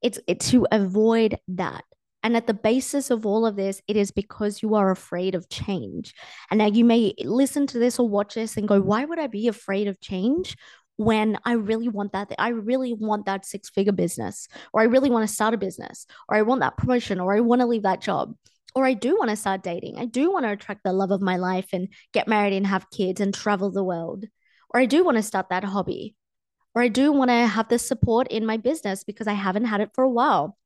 It's, 0.00 0.18
it's 0.26 0.50
to 0.50 0.66
avoid 0.72 1.38
that. 1.48 1.84
And 2.22 2.36
at 2.36 2.46
the 2.46 2.54
basis 2.54 3.10
of 3.10 3.24
all 3.24 3.46
of 3.46 3.56
this, 3.56 3.80
it 3.86 3.96
is 3.96 4.10
because 4.10 4.62
you 4.62 4.74
are 4.74 4.90
afraid 4.90 5.34
of 5.34 5.48
change. 5.48 6.14
And 6.50 6.58
now 6.58 6.66
you 6.66 6.84
may 6.84 7.14
listen 7.20 7.66
to 7.68 7.78
this 7.78 7.98
or 7.98 8.08
watch 8.08 8.34
this 8.34 8.56
and 8.56 8.66
go, 8.66 8.80
why 8.80 9.04
would 9.04 9.18
I 9.18 9.28
be 9.28 9.48
afraid 9.48 9.88
of 9.88 10.00
change? 10.00 10.56
when 10.98 11.38
I 11.44 11.52
really 11.52 11.88
want 11.88 12.12
that. 12.12 12.32
I 12.38 12.48
really 12.48 12.92
want 12.92 13.26
that 13.26 13.46
six 13.46 13.70
figure 13.70 13.92
business, 13.92 14.48
or 14.72 14.80
I 14.80 14.84
really 14.86 15.10
want 15.10 15.26
to 15.26 15.32
start 15.32 15.54
a 15.54 15.56
business, 15.56 16.06
or 16.28 16.36
I 16.36 16.42
want 16.42 16.60
that 16.60 16.76
promotion, 16.76 17.20
or 17.20 17.34
I 17.34 17.40
want 17.40 17.60
to 17.60 17.66
leave 17.66 17.84
that 17.84 18.02
job, 18.02 18.34
or 18.74 18.84
I 18.84 18.94
do 18.94 19.16
want 19.16 19.30
to 19.30 19.36
start 19.36 19.62
dating. 19.62 19.96
I 19.98 20.06
do 20.06 20.32
want 20.32 20.44
to 20.44 20.50
attract 20.50 20.82
the 20.82 20.92
love 20.92 21.12
of 21.12 21.20
my 21.20 21.36
life 21.36 21.68
and 21.72 21.88
get 22.12 22.26
married 22.26 22.52
and 22.52 22.66
have 22.66 22.90
kids 22.90 23.20
and 23.20 23.32
travel 23.32 23.70
the 23.70 23.84
world, 23.84 24.24
or 24.74 24.80
I 24.80 24.86
do 24.86 25.04
want 25.04 25.16
to 25.18 25.22
start 25.22 25.50
that 25.50 25.62
hobby, 25.62 26.16
or 26.74 26.82
I 26.82 26.88
do 26.88 27.12
want 27.12 27.30
to 27.30 27.46
have 27.46 27.68
the 27.68 27.78
support 27.78 28.26
in 28.28 28.44
my 28.44 28.56
business 28.56 29.04
because 29.04 29.28
I 29.28 29.34
haven't 29.34 29.66
had 29.66 29.80
it 29.80 29.90
for 29.94 30.02
a 30.02 30.10
while. 30.10 30.58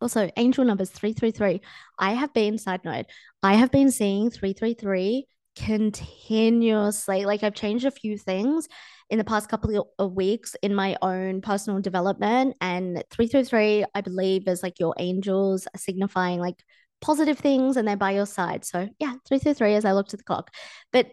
Also, 0.00 0.30
angel 0.36 0.64
numbers 0.64 0.90
333. 0.90 1.60
I 1.98 2.12
have 2.12 2.32
been, 2.32 2.58
side 2.58 2.84
note, 2.84 3.06
I 3.42 3.54
have 3.54 3.70
been 3.70 3.90
seeing 3.90 4.30
333 4.30 5.26
continuously. 5.56 7.24
Like 7.24 7.42
I've 7.42 7.54
changed 7.54 7.84
a 7.84 7.90
few 7.90 8.16
things 8.16 8.68
in 9.10 9.18
the 9.18 9.24
past 9.24 9.48
couple 9.48 9.90
of 9.98 10.12
weeks 10.12 10.56
in 10.62 10.74
my 10.74 10.96
own 11.02 11.40
personal 11.40 11.80
development. 11.80 12.56
And 12.60 13.02
333, 13.10 13.84
I 13.94 14.00
believe, 14.00 14.46
is 14.48 14.62
like 14.62 14.78
your 14.78 14.94
angels 14.98 15.66
signifying 15.76 16.40
like 16.40 16.62
positive 17.00 17.38
things 17.38 17.76
and 17.76 17.86
they're 17.86 17.96
by 17.96 18.12
your 18.12 18.26
side. 18.26 18.64
So 18.64 18.88
yeah, 18.98 19.14
333 19.26 19.74
as 19.74 19.84
I 19.84 19.92
looked 19.92 20.14
at 20.14 20.20
the 20.20 20.24
clock. 20.24 20.50
But 20.92 21.08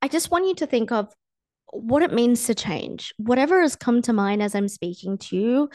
I 0.00 0.08
just 0.08 0.30
want 0.30 0.46
you 0.46 0.54
to 0.56 0.66
think 0.66 0.92
of 0.92 1.12
what 1.72 2.02
it 2.02 2.12
means 2.12 2.44
to 2.44 2.54
change. 2.54 3.12
Whatever 3.16 3.62
has 3.62 3.74
come 3.74 4.02
to 4.02 4.12
mind 4.12 4.42
as 4.42 4.54
I'm 4.54 4.68
speaking 4.68 5.18
to 5.18 5.36
you, 5.36 5.70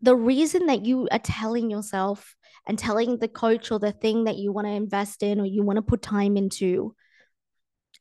the 0.00 0.16
reason 0.16 0.66
that 0.66 0.84
you 0.84 1.08
are 1.10 1.18
telling 1.18 1.70
yourself 1.70 2.36
and 2.66 2.78
telling 2.78 3.18
the 3.18 3.28
coach 3.28 3.70
or 3.70 3.78
the 3.78 3.92
thing 3.92 4.24
that 4.24 4.36
you 4.36 4.52
want 4.52 4.66
to 4.66 4.72
invest 4.72 5.22
in 5.22 5.40
or 5.40 5.46
you 5.46 5.62
want 5.62 5.76
to 5.76 5.82
put 5.82 6.02
time 6.02 6.36
into 6.36 6.94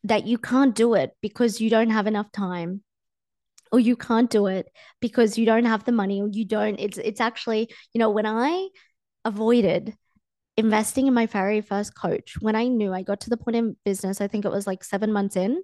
that 0.04 0.28
you 0.28 0.38
can't 0.38 0.76
do 0.76 0.94
it 0.94 1.12
because 1.22 1.60
you 1.60 1.70
don't 1.70 1.90
have 1.90 2.08
enough 2.08 2.32
time 2.32 2.84
or 3.72 3.80
you 3.80 3.96
can't 3.96 4.30
do 4.30 4.48
it 4.48 4.68
because 5.02 5.38
you 5.38 5.46
don't 5.46 5.66
have 5.66 5.84
the 5.86 5.92
money 5.92 6.22
or 6.22 6.28
you 6.28 6.46
don't 6.46 6.80
it's 6.80 6.98
it's 6.98 7.20
actually 7.20 7.70
you 7.94 8.00
know 8.00 8.10
when 8.10 8.26
i 8.26 8.68
avoided 9.26 9.94
investing 10.56 11.08
in 11.08 11.14
my 11.14 11.26
very 11.26 11.62
first 11.62 11.96
coach 11.96 12.36
when 12.40 12.56
i 12.56 12.68
knew 12.68 12.94
i 12.94 13.02
got 13.02 13.22
to 13.22 13.30
the 13.30 13.38
point 13.38 13.58
in 13.58 13.76
business 13.84 14.22
i 14.22 14.28
think 14.28 14.46
it 14.46 14.52
was 14.52 14.68
like 14.68 14.84
7 14.84 15.12
months 15.12 15.36
in 15.36 15.62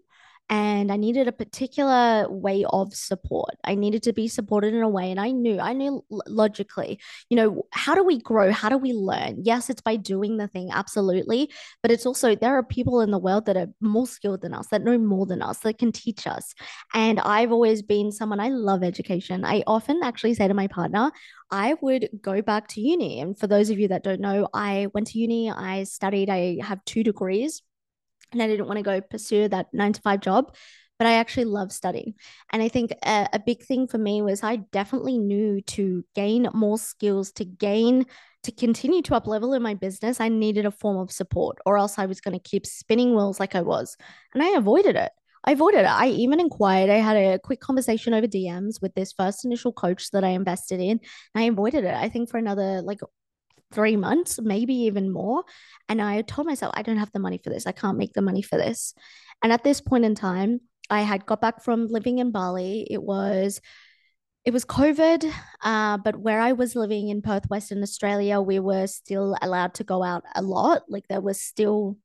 and 0.49 0.91
I 0.91 0.97
needed 0.97 1.27
a 1.27 1.31
particular 1.31 2.27
way 2.29 2.65
of 2.69 2.93
support. 2.93 3.55
I 3.63 3.75
needed 3.75 4.03
to 4.03 4.13
be 4.13 4.27
supported 4.27 4.73
in 4.73 4.81
a 4.81 4.89
way. 4.89 5.09
And 5.09 5.19
I 5.19 5.31
knew, 5.31 5.59
I 5.59 5.73
knew 5.73 6.03
logically, 6.09 6.99
you 7.29 7.37
know, 7.37 7.65
how 7.71 7.95
do 7.95 8.03
we 8.03 8.19
grow? 8.19 8.51
How 8.51 8.69
do 8.69 8.77
we 8.77 8.91
learn? 8.91 9.37
Yes, 9.43 9.69
it's 9.69 9.81
by 9.81 9.95
doing 9.95 10.37
the 10.37 10.47
thing, 10.47 10.69
absolutely. 10.71 11.49
But 11.81 11.91
it's 11.91 12.05
also, 12.05 12.35
there 12.35 12.57
are 12.57 12.63
people 12.63 13.01
in 13.01 13.11
the 13.11 13.19
world 13.19 13.45
that 13.45 13.57
are 13.57 13.67
more 13.79 14.05
skilled 14.05 14.41
than 14.41 14.53
us, 14.53 14.67
that 14.67 14.83
know 14.83 14.97
more 14.97 15.25
than 15.25 15.41
us, 15.41 15.59
that 15.59 15.77
can 15.77 15.91
teach 15.91 16.27
us. 16.27 16.53
And 16.93 17.19
I've 17.21 17.51
always 17.51 17.81
been 17.81 18.11
someone, 18.11 18.41
I 18.41 18.49
love 18.49 18.83
education. 18.83 19.45
I 19.45 19.63
often 19.65 20.01
actually 20.03 20.33
say 20.33 20.47
to 20.47 20.53
my 20.53 20.67
partner, 20.67 21.11
I 21.51 21.75
would 21.81 22.09
go 22.21 22.41
back 22.41 22.67
to 22.69 22.81
uni. 22.81 23.21
And 23.21 23.37
for 23.37 23.47
those 23.47 23.69
of 23.69 23.79
you 23.79 23.87
that 23.87 24.03
don't 24.03 24.21
know, 24.21 24.49
I 24.53 24.87
went 24.93 25.07
to 25.07 25.19
uni, 25.19 25.49
I 25.49 25.85
studied, 25.85 26.29
I 26.29 26.57
have 26.61 26.83
two 26.85 27.03
degrees 27.03 27.61
and 28.33 28.41
I 28.43 28.47
didn't 28.47 28.67
want 28.67 28.77
to 28.77 28.83
go 28.83 29.01
pursue 29.01 29.47
that 29.49 29.67
nine 29.73 29.93
to 29.93 30.01
five 30.01 30.21
job. 30.21 30.55
But 30.99 31.07
I 31.07 31.13
actually 31.13 31.45
love 31.45 31.71
studying. 31.71 32.13
And 32.51 32.61
I 32.61 32.69
think 32.69 32.91
a, 33.03 33.27
a 33.33 33.39
big 33.39 33.63
thing 33.63 33.87
for 33.87 33.97
me 33.97 34.21
was 34.21 34.43
I 34.43 34.57
definitely 34.57 35.17
knew 35.17 35.59
to 35.61 36.05
gain 36.15 36.47
more 36.53 36.77
skills, 36.77 37.31
to 37.33 37.45
gain, 37.45 38.05
to 38.43 38.51
continue 38.51 39.01
to 39.03 39.15
up 39.15 39.25
level 39.25 39.53
in 39.53 39.63
my 39.63 39.73
business, 39.73 40.21
I 40.21 40.29
needed 40.29 40.65
a 40.65 40.71
form 40.71 40.97
of 40.97 41.11
support, 41.11 41.57
or 41.65 41.77
else 41.77 41.97
I 41.97 42.05
was 42.05 42.21
going 42.21 42.37
to 42.37 42.49
keep 42.49 42.65
spinning 42.65 43.15
wheels 43.15 43.39
like 43.39 43.55
I 43.55 43.61
was. 43.61 43.97
And 44.33 44.43
I 44.43 44.49
avoided 44.49 44.95
it. 44.95 45.11
I 45.45 45.51
avoided 45.53 45.81
it. 45.81 45.87
I 45.87 46.07
even 46.07 46.39
inquired. 46.39 46.89
I 46.89 46.97
had 46.97 47.17
a 47.17 47.39
quick 47.39 47.59
conversation 47.59 48.13
over 48.13 48.27
DMs 48.27 48.81
with 48.81 48.93
this 48.95 49.11
first 49.11 49.43
initial 49.43 49.73
coach 49.73 50.11
that 50.11 50.23
I 50.23 50.29
invested 50.29 50.79
in. 50.79 51.01
I 51.35 51.43
avoided 51.43 51.83
it. 51.83 51.93
I 51.93 52.07
think 52.07 52.29
for 52.29 52.37
another 52.37 52.81
like 52.81 53.01
three 53.73 53.95
months, 53.95 54.39
maybe 54.41 54.73
even 54.73 55.11
more. 55.11 55.43
And 55.89 56.01
I 56.01 56.21
told 56.21 56.47
myself, 56.47 56.73
I 56.75 56.81
don't 56.83 56.97
have 56.97 57.11
the 57.11 57.19
money 57.19 57.39
for 57.43 57.49
this. 57.49 57.67
I 57.67 57.71
can't 57.71 57.97
make 57.97 58.13
the 58.13 58.21
money 58.21 58.41
for 58.41 58.57
this. 58.57 58.93
And 59.41 59.51
at 59.51 59.63
this 59.63 59.81
point 59.81 60.05
in 60.05 60.15
time, 60.15 60.61
I 60.89 61.01
had 61.01 61.25
got 61.25 61.41
back 61.41 61.63
from 61.63 61.87
living 61.87 62.19
in 62.19 62.31
Bali. 62.31 62.87
It 62.89 63.01
was 63.01 63.59
it 64.45 64.51
was 64.51 64.65
COVID, 64.65 65.31
uh, 65.63 65.97
but 65.99 66.17
where 66.17 66.41
I 66.41 66.51
was 66.51 66.75
living 66.75 67.07
in 67.07 67.21
Perth, 67.21 67.49
Western 67.49 67.81
Australia, 67.81 68.41
we 68.41 68.59
were 68.59 68.87
still 68.87 69.37
allowed 69.41 69.75
to 69.75 69.85
go 69.85 70.03
out 70.03 70.23
a 70.35 70.41
lot. 70.41 70.83
Like 70.89 71.07
there 71.07 71.21
was 71.21 71.41
still 71.41 71.97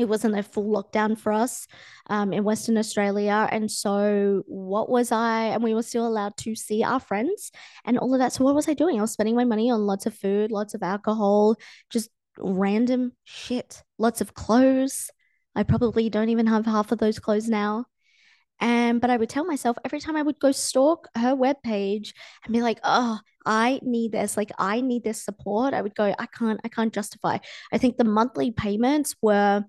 it 0.00 0.08
wasn't 0.08 0.38
a 0.38 0.42
full 0.42 0.70
lockdown 0.70 1.18
for 1.18 1.32
us 1.32 1.66
um, 2.08 2.32
in 2.32 2.44
Western 2.44 2.76
Australia. 2.76 3.48
And 3.50 3.70
so, 3.70 4.42
what 4.46 4.88
was 4.88 5.12
I? 5.12 5.44
And 5.46 5.62
we 5.62 5.74
were 5.74 5.82
still 5.82 6.06
allowed 6.06 6.36
to 6.38 6.54
see 6.54 6.82
our 6.82 7.00
friends 7.00 7.52
and 7.84 7.98
all 7.98 8.14
of 8.14 8.20
that. 8.20 8.32
So, 8.32 8.44
what 8.44 8.54
was 8.54 8.68
I 8.68 8.74
doing? 8.74 8.98
I 8.98 9.02
was 9.02 9.12
spending 9.12 9.36
my 9.36 9.44
money 9.44 9.70
on 9.70 9.86
lots 9.86 10.06
of 10.06 10.14
food, 10.14 10.50
lots 10.50 10.74
of 10.74 10.82
alcohol, 10.82 11.56
just 11.90 12.10
random 12.38 13.12
shit, 13.24 13.82
lots 13.98 14.20
of 14.20 14.34
clothes. 14.34 15.10
I 15.54 15.62
probably 15.62 16.08
don't 16.08 16.28
even 16.28 16.46
have 16.46 16.66
half 16.66 16.92
of 16.92 16.98
those 16.98 17.18
clothes 17.18 17.48
now. 17.48 17.86
And 18.60 19.00
but 19.00 19.10
I 19.10 19.16
would 19.16 19.30
tell 19.30 19.44
myself 19.44 19.76
every 19.84 20.00
time 20.00 20.16
I 20.16 20.22
would 20.22 20.38
go 20.38 20.52
stalk 20.52 21.08
her 21.16 21.34
webpage 21.34 22.12
and 22.44 22.52
be 22.52 22.60
like, 22.60 22.78
oh, 22.84 23.18
I 23.46 23.80
need 23.82 24.12
this, 24.12 24.36
like 24.36 24.50
I 24.58 24.82
need 24.82 25.02
this 25.02 25.24
support. 25.24 25.72
I 25.72 25.80
would 25.80 25.94
go, 25.94 26.14
I 26.18 26.26
can't, 26.26 26.60
I 26.62 26.68
can't 26.68 26.92
justify. 26.92 27.38
I 27.72 27.78
think 27.78 27.96
the 27.96 28.04
monthly 28.04 28.50
payments 28.50 29.16
were 29.22 29.64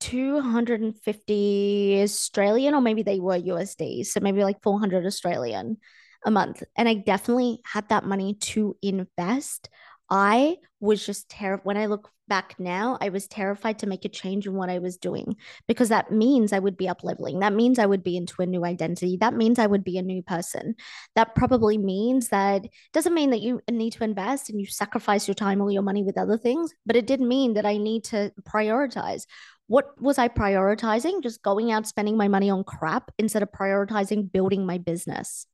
250 0.00 2.00
Australian, 2.02 2.74
or 2.74 2.80
maybe 2.80 3.02
they 3.02 3.20
were 3.20 3.38
USD. 3.38 4.06
So 4.06 4.20
maybe 4.20 4.44
like 4.44 4.62
400 4.62 5.06
Australian 5.06 5.78
a 6.24 6.30
month. 6.30 6.62
And 6.76 6.88
I 6.88 6.94
definitely 6.94 7.60
had 7.64 7.88
that 7.88 8.04
money 8.04 8.34
to 8.34 8.76
invest. 8.82 9.68
I 10.10 10.56
was 10.80 11.04
just 11.04 11.28
terrified. 11.28 11.64
When 11.64 11.76
I 11.76 11.86
look 11.86 12.10
back 12.28 12.56
now, 12.58 12.98
I 13.00 13.08
was 13.08 13.28
terrified 13.28 13.80
to 13.80 13.86
make 13.86 14.04
a 14.04 14.08
change 14.08 14.46
in 14.46 14.54
what 14.54 14.68
I 14.68 14.78
was 14.78 14.96
doing 14.96 15.36
because 15.68 15.90
that 15.90 16.10
means 16.10 16.52
I 16.52 16.58
would 16.58 16.76
be 16.76 16.88
up 16.88 17.04
leveling. 17.04 17.40
That 17.40 17.52
means 17.52 17.78
I 17.78 17.86
would 17.86 18.02
be 18.02 18.16
into 18.16 18.42
a 18.42 18.46
new 18.46 18.64
identity. 18.64 19.16
That 19.16 19.34
means 19.34 19.58
I 19.58 19.66
would 19.66 19.84
be 19.84 19.98
a 19.98 20.02
new 20.02 20.22
person. 20.22 20.74
That 21.14 21.34
probably 21.34 21.78
means 21.78 22.28
that 22.28 22.66
doesn't 22.92 23.14
mean 23.14 23.30
that 23.30 23.40
you 23.40 23.60
need 23.70 23.92
to 23.94 24.04
invest 24.04 24.50
and 24.50 24.60
you 24.60 24.66
sacrifice 24.66 25.28
your 25.28 25.34
time 25.34 25.60
or 25.60 25.70
your 25.70 25.82
money 25.82 26.02
with 26.02 26.18
other 26.18 26.38
things, 26.38 26.72
but 26.84 26.96
it 26.96 27.06
did 27.06 27.20
mean 27.20 27.54
that 27.54 27.66
I 27.66 27.78
need 27.78 28.04
to 28.04 28.32
prioritize 28.42 29.26
what 29.68 30.00
was 30.00 30.18
I 30.18 30.28
prioritizing? 30.28 31.22
Just 31.22 31.42
going 31.42 31.72
out 31.72 31.86
spending 31.86 32.16
my 32.16 32.28
money 32.28 32.50
on 32.50 32.64
crap 32.64 33.10
instead 33.18 33.42
of 33.42 33.50
prioritizing 33.50 34.30
building 34.30 34.64
my 34.64 34.78
business. 34.78 35.46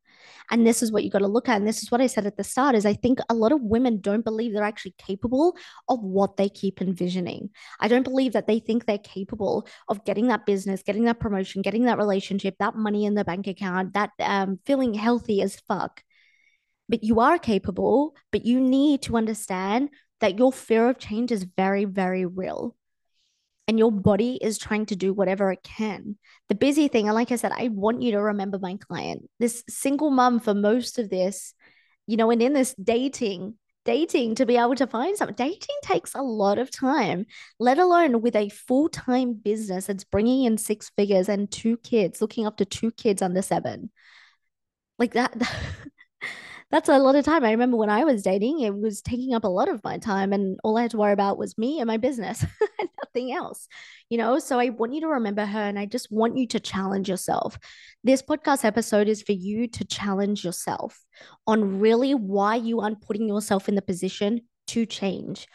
And 0.50 0.66
this 0.66 0.83
is 0.83 0.92
what 0.92 1.02
you 1.02 1.11
got 1.11 1.21
to 1.21 1.26
look 1.26 1.49
at. 1.49 1.57
And 1.57 1.66
this 1.66 1.83
is 1.83 1.90
what 1.90 2.00
I 2.00 2.07
said 2.07 2.26
at 2.26 2.37
the 2.37 2.45
start 2.45 2.75
is 2.75 2.85
I 2.85 2.95
think 2.95 3.19
a 3.28 3.35
lot 3.35 3.52
of 3.52 3.62
women 3.62 4.00
don't 4.00 4.25
believe 4.25 4.52
they're 4.52 4.62
actually 4.62 4.95
capable 4.99 5.57
of 5.88 6.00
what 6.00 6.37
they 6.37 6.49
keep 6.49 6.81
envisioning. 6.81 7.50
I 7.81 7.88
don't 7.88 8.02
believe 8.02 8.35
that 8.35 8.47
they 8.47 8.59
think 8.59 8.85
they're 8.85 8.99
capable 8.99 9.66
of 9.88 10.04
getting 10.04 10.28
that 10.28 10.47
business, 10.47 10.83
getting 10.83 11.04
that 11.04 11.21
promotion, 11.21 11.62
getting 11.62 11.85
that 11.85 11.99
relationship, 11.99 12.57
that 12.59 12.76
money 12.76 13.07
in 13.07 13.14
the 13.14 13.25
bank 13.25 13.47
account, 13.47 13.95
that 13.95 14.11
um, 14.21 14.59
feeling 14.66 14.95
healthy 14.95 15.42
as 15.42 15.61
fuck. 15.66 16.02
But 16.88 17.02
you 17.02 17.21
are 17.21 17.38
capable, 17.38 18.14
but 18.31 18.45
you 18.45 18.61
need 18.61 19.02
to 19.02 19.16
understand 19.16 19.88
that 20.21 20.38
your 20.38 20.52
fear 20.52 20.88
of 20.90 20.99
change 20.99 21.33
is 21.33 21.45
very, 21.45 21.85
very 21.85 22.26
real 22.26 22.76
and 23.69 23.78
your 23.78 23.92
body 23.92 24.38
is 24.40 24.59
trying 24.59 24.87
to 24.87 24.97
do 24.97 25.12
whatever 25.12 25.52
it 25.52 25.62
can. 25.62 26.16
The 26.49 26.54
busy 26.54 26.88
thing, 26.88 27.07
and 27.07 27.14
like 27.14 27.31
I 27.33 27.37
said, 27.37 27.52
I 27.52 27.69
want 27.69 28.02
you 28.02 28.12
to 28.12 28.21
remember 28.21 28.59
my 28.59 28.76
client, 28.76 29.28
this 29.38 29.62
single 29.69 30.11
mom 30.11 30.40
for 30.40 30.54
most 30.54 30.99
of 30.99 31.11
this, 31.11 31.54
you 32.07 32.16
know, 32.16 32.31
and 32.31 32.42
in 32.42 32.52
this 32.52 32.75
dating, 32.75 33.54
dating 33.85 34.35
to 34.37 34.47
be 34.47 34.57
able 34.57 34.75
to 34.76 34.87
find 34.87 35.16
something, 35.16 35.37
dating 35.37 35.76
takes 35.83 36.14
a 36.14 36.23
lot 36.23 36.59
of 36.59 36.71
time, 36.71 37.26
let 37.59 37.78
alone 37.78 38.21
with 38.21 38.37
a 38.37 38.49
full 38.49 38.88
time 38.88 39.35
business 39.35 39.87
that's 39.87 40.04
bringing 40.04 40.45
in 40.45 40.59
six 40.59 40.90
figures 40.97 41.28
and 41.28 41.50
two 41.50 41.76
kids, 41.78 42.21
looking 42.21 42.47
after 42.47 42.64
two 42.64 42.90
kids 42.90 43.23
under 43.23 43.42
seven. 43.42 43.90
Like 44.99 45.14
that. 45.14 45.35
that's 46.72 46.88
a 46.88 46.98
lot 46.98 47.16
of 47.16 47.24
time. 47.26 47.44
I 47.44 47.50
remember 47.50 47.76
when 47.76 47.90
I 47.90 48.04
was 48.04 48.22
dating, 48.22 48.60
it 48.60 48.74
was 48.74 49.02
taking 49.02 49.34
up 49.34 49.44
a 49.44 49.48
lot 49.48 49.68
of 49.68 49.84
my 49.84 49.98
time, 49.98 50.32
and 50.32 50.58
all 50.64 50.78
I 50.78 50.82
had 50.82 50.92
to 50.92 50.96
worry 50.96 51.12
about 51.12 51.36
was 51.36 51.58
me 51.58 51.80
and 51.80 51.86
my 51.86 51.98
business, 51.98 52.46
nothing 53.04 53.30
else, 53.30 53.68
you 54.08 54.16
know. 54.16 54.38
So 54.38 54.58
I 54.58 54.70
want 54.70 54.94
you 54.94 55.02
to 55.02 55.08
remember 55.08 55.44
her, 55.44 55.60
and 55.60 55.78
I 55.78 55.84
just 55.84 56.10
want 56.10 56.38
you 56.38 56.46
to 56.48 56.58
challenge 56.58 57.10
yourself. 57.10 57.58
This 58.02 58.22
podcast 58.22 58.64
episode 58.64 59.06
is 59.06 59.20
for 59.20 59.32
you 59.32 59.68
to 59.68 59.84
challenge 59.84 60.46
yourself 60.46 60.98
on 61.46 61.78
really 61.78 62.14
why 62.14 62.54
you 62.56 62.80
aren't 62.80 63.02
putting 63.02 63.28
yourself 63.28 63.68
in 63.68 63.74
the 63.74 63.82
position 63.82 64.40
to 64.68 64.86
change. 64.86 65.46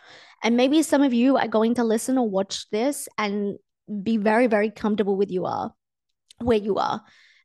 And 0.43 0.55
maybe 0.55 0.83
some 0.83 1.01
of 1.01 1.15
you 1.15 1.37
are 1.37 1.47
going 1.47 1.73
to 1.75 1.83
listen 1.83 2.19
or 2.19 2.29
watch 2.29 2.69
this 2.69 3.09
and 3.17 3.57
be 4.03 4.17
very, 4.17 4.45
very 4.45 4.69
comfortable 4.69 5.17
with 5.17 5.31
you 5.31 5.45
are 5.45 5.73
where 6.39 6.59
you 6.59 6.75
are 6.75 7.01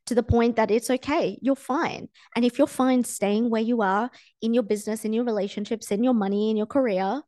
to 0.07 0.15
the 0.15 0.23
point 0.23 0.57
that 0.57 0.71
it's 0.71 0.91
okay, 0.91 1.39
you're 1.41 1.57
fine. 1.57 2.09
And 2.35 2.45
if 2.45 2.59
you're 2.59 2.67
fine 2.67 3.05
staying 3.05 3.51
where 3.51 3.63
you 3.63 3.83
are 3.83 4.11
in 4.41 4.55
your 4.55 4.63
business, 4.63 5.05
in 5.05 5.13
your 5.13 5.25
relationships, 5.25 5.91
in 5.91 6.03
your 6.03 6.15
money, 6.15 6.51
in 6.51 6.57
your 6.57 6.67
career, 6.67 7.23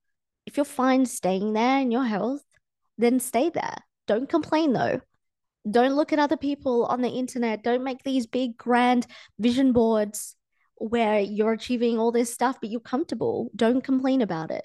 if 0.47 0.57
you're 0.57 0.65
fine 0.65 1.07
staying 1.07 1.53
there 1.53 1.81
in 1.81 1.91
your 1.91 2.05
health, 2.05 2.43
then 2.99 3.21
stay 3.21 3.51
there. 3.51 3.77
Don't 4.07 4.29
complain 4.29 4.73
though. 4.73 5.01
Don't 5.71 5.95
look 5.95 6.13
at 6.13 6.19
other 6.19 6.37
people 6.37 6.85
on 6.87 7.01
the 7.01 7.09
internet. 7.09 7.63
Don't 7.63 7.85
make 7.85 8.03
these 8.03 8.27
big, 8.27 8.57
grand 8.57 9.07
vision 9.39 9.73
boards 9.73 10.37
where 10.77 11.21
you're 11.21 11.53
achieving 11.53 11.99
all 11.99 12.13
this 12.13 12.33
stuff, 12.33 12.59
but 12.61 12.71
you're 12.71 12.81
comfortable. 12.81 13.51
Don't 13.57 13.83
complain 13.83 14.21
about 14.21 14.51
it 14.51 14.65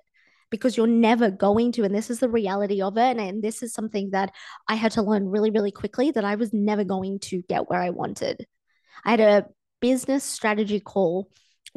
because 0.50 0.76
you're 0.76 0.88
never 0.88 1.30
going 1.30 1.72
to. 1.74 1.84
And 1.84 1.94
this 1.94 2.10
is 2.10 2.20
the 2.20 2.30
reality 2.30 2.82
of 2.82 2.98
it. 2.98 3.18
And, 3.18 3.20
and 3.20 3.44
this 3.44 3.62
is 3.62 3.74
something 3.74 4.12
that 4.12 4.32
I 4.68 4.76
had 4.76 4.92
to 4.94 5.02
learn 5.02 5.28
really, 5.28 5.52
really 5.52 5.72
quickly 5.72 6.12
that 6.12 6.26
I 6.26 6.36
was 6.36 6.54
never 6.54 6.84
going 6.84 7.20
to 7.20 7.42
get 7.50 7.70
where 7.70 7.82
I 7.82 7.90
wanted. 7.92 8.46
I 9.06 9.12
had 9.12 9.20
a 9.20 9.46
business 9.80 10.24
strategy 10.24 10.80
call 10.80 11.30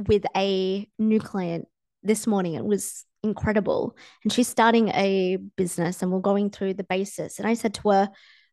with 0.07 0.25
a 0.37 0.89
new 0.99 1.21
client 1.21 1.67
this 2.03 2.27
morning. 2.27 2.55
It 2.55 2.65
was 2.65 3.05
incredible. 3.23 3.97
And 4.25 4.33
she's 4.33 4.49
starting 4.49 4.89
a 4.89 5.39
business 5.57 6.03
and 6.03 6.11
we're 6.11 6.21
going 6.21 6.51
through 6.51 6.75
the 6.75 6.85
basis. 6.85 7.39
And 7.39 7.47
I 7.47 7.55
said 7.55 7.75
to 7.75 7.91
her, 7.91 8.09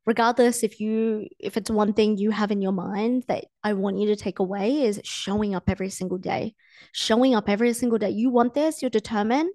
regardless 0.05 0.63
if 0.63 0.79
you 0.79 1.27
if 1.39 1.57
it's 1.57 1.69
one 1.69 1.93
thing 1.93 2.17
you 2.17 2.31
have 2.31 2.51
in 2.51 2.61
your 2.61 2.71
mind 2.71 3.23
that 3.27 3.45
I 3.63 3.73
want 3.73 3.99
you 3.99 4.07
to 4.07 4.15
take 4.15 4.39
away 4.39 4.81
is 4.81 4.99
showing 5.03 5.55
up 5.55 5.69
every 5.69 5.89
single 5.89 6.17
day. 6.17 6.55
Showing 6.93 7.35
up 7.35 7.49
every 7.49 7.73
single 7.73 7.97
day. 7.97 8.09
You 8.09 8.29
want 8.29 8.53
this, 8.53 8.81
you're 8.81 8.89
determined, 8.89 9.51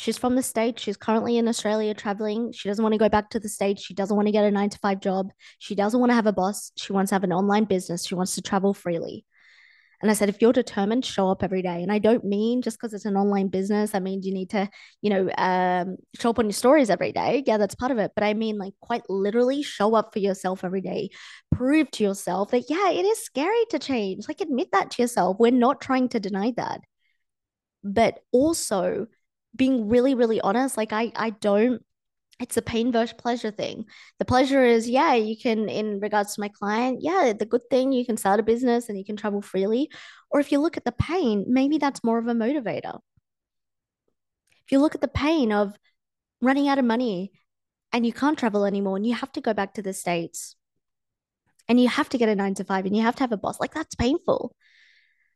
She's 0.00 0.16
from 0.16 0.34
the 0.34 0.42
States. 0.42 0.82
She's 0.82 0.96
currently 0.96 1.36
in 1.36 1.46
Australia 1.46 1.92
traveling. 1.92 2.52
She 2.52 2.70
doesn't 2.70 2.82
want 2.82 2.94
to 2.94 2.98
go 2.98 3.10
back 3.10 3.28
to 3.30 3.38
the 3.38 3.50
States. 3.50 3.82
She 3.82 3.92
doesn't 3.92 4.16
want 4.16 4.28
to 4.28 4.32
get 4.32 4.46
a 4.46 4.50
nine 4.50 4.70
to 4.70 4.78
five 4.78 4.98
job. 4.98 5.30
She 5.58 5.74
doesn't 5.74 6.00
want 6.00 6.08
to 6.08 6.14
have 6.14 6.26
a 6.26 6.32
boss. 6.32 6.72
She 6.76 6.94
wants 6.94 7.10
to 7.10 7.16
have 7.16 7.24
an 7.24 7.34
online 7.34 7.64
business. 7.64 8.06
She 8.06 8.14
wants 8.14 8.34
to 8.36 8.40
travel 8.40 8.72
freely. 8.72 9.26
And 10.00 10.10
I 10.10 10.14
said, 10.14 10.30
if 10.30 10.40
you're 10.40 10.54
determined, 10.54 11.04
show 11.04 11.28
up 11.28 11.42
every 11.42 11.60
day. 11.60 11.82
And 11.82 11.92
I 11.92 11.98
don't 11.98 12.24
mean 12.24 12.62
just 12.62 12.78
because 12.78 12.94
it's 12.94 13.04
an 13.04 13.18
online 13.18 13.48
business, 13.48 13.90
that 13.90 14.02
means 14.02 14.26
you 14.26 14.32
need 14.32 14.48
to, 14.50 14.70
you 15.02 15.10
know, 15.10 15.30
um, 15.36 15.98
show 16.18 16.30
up 16.30 16.38
on 16.38 16.46
your 16.46 16.54
stories 16.54 16.88
every 16.88 17.12
day. 17.12 17.44
Yeah, 17.46 17.58
that's 17.58 17.74
part 17.74 17.92
of 17.92 17.98
it. 17.98 18.12
But 18.14 18.24
I 18.24 18.32
mean, 18.32 18.56
like, 18.56 18.72
quite 18.80 19.02
literally 19.10 19.62
show 19.62 19.94
up 19.94 20.14
for 20.14 20.20
yourself 20.20 20.64
every 20.64 20.80
day. 20.80 21.10
Prove 21.52 21.90
to 21.90 22.04
yourself 22.04 22.52
that, 22.52 22.70
yeah, 22.70 22.88
it 22.88 23.04
is 23.04 23.22
scary 23.22 23.66
to 23.68 23.78
change. 23.78 24.28
Like, 24.28 24.40
admit 24.40 24.68
that 24.72 24.92
to 24.92 25.02
yourself. 25.02 25.36
We're 25.38 25.50
not 25.50 25.82
trying 25.82 26.08
to 26.08 26.20
deny 26.20 26.54
that. 26.56 26.80
But 27.84 28.20
also 28.32 29.08
being 29.54 29.88
really, 29.88 30.14
really 30.14 30.40
honest, 30.40 30.76
like, 30.76 30.92
I, 30.92 31.12
I 31.16 31.30
don't 31.30 31.82
it's 32.40 32.56
a 32.56 32.62
pain 32.62 32.90
versus 32.90 33.14
pleasure 33.18 33.50
thing. 33.50 33.84
The 34.18 34.24
pleasure 34.24 34.64
is, 34.64 34.88
yeah, 34.88 35.12
you 35.14 35.36
can, 35.36 35.68
in 35.68 36.00
regards 36.00 36.34
to 36.34 36.40
my 36.40 36.48
client, 36.48 37.00
yeah, 37.02 37.34
the 37.38 37.44
good 37.44 37.68
thing, 37.68 37.92
you 37.92 38.06
can 38.06 38.16
start 38.16 38.40
a 38.40 38.42
business 38.42 38.88
and 38.88 38.96
you 38.96 39.04
can 39.04 39.16
travel 39.16 39.42
freely. 39.42 39.90
Or 40.30 40.40
if 40.40 40.50
you 40.50 40.58
look 40.58 40.78
at 40.78 40.86
the 40.86 40.92
pain, 40.92 41.44
maybe 41.48 41.76
that's 41.76 42.02
more 42.02 42.18
of 42.18 42.26
a 42.26 42.32
motivator. 42.32 42.98
If 44.64 44.72
you 44.72 44.78
look 44.78 44.94
at 44.94 45.02
the 45.02 45.08
pain 45.08 45.52
of 45.52 45.76
running 46.40 46.68
out 46.68 46.78
of 46.78 46.84
money 46.86 47.32
and 47.92 48.06
you 48.06 48.12
can't 48.12 48.38
travel 48.38 48.64
anymore 48.64 48.96
and 48.96 49.06
you 49.06 49.14
have 49.14 49.32
to 49.32 49.42
go 49.42 49.52
back 49.52 49.74
to 49.74 49.82
the 49.82 49.92
States 49.92 50.56
and 51.68 51.78
you 51.78 51.88
have 51.88 52.08
to 52.08 52.18
get 52.18 52.30
a 52.30 52.34
nine 52.34 52.54
to 52.54 52.64
five 52.64 52.86
and 52.86 52.96
you 52.96 53.02
have 53.02 53.16
to 53.16 53.22
have 53.22 53.32
a 53.32 53.36
boss, 53.36 53.60
like 53.60 53.74
that's 53.74 53.94
painful. 53.94 54.56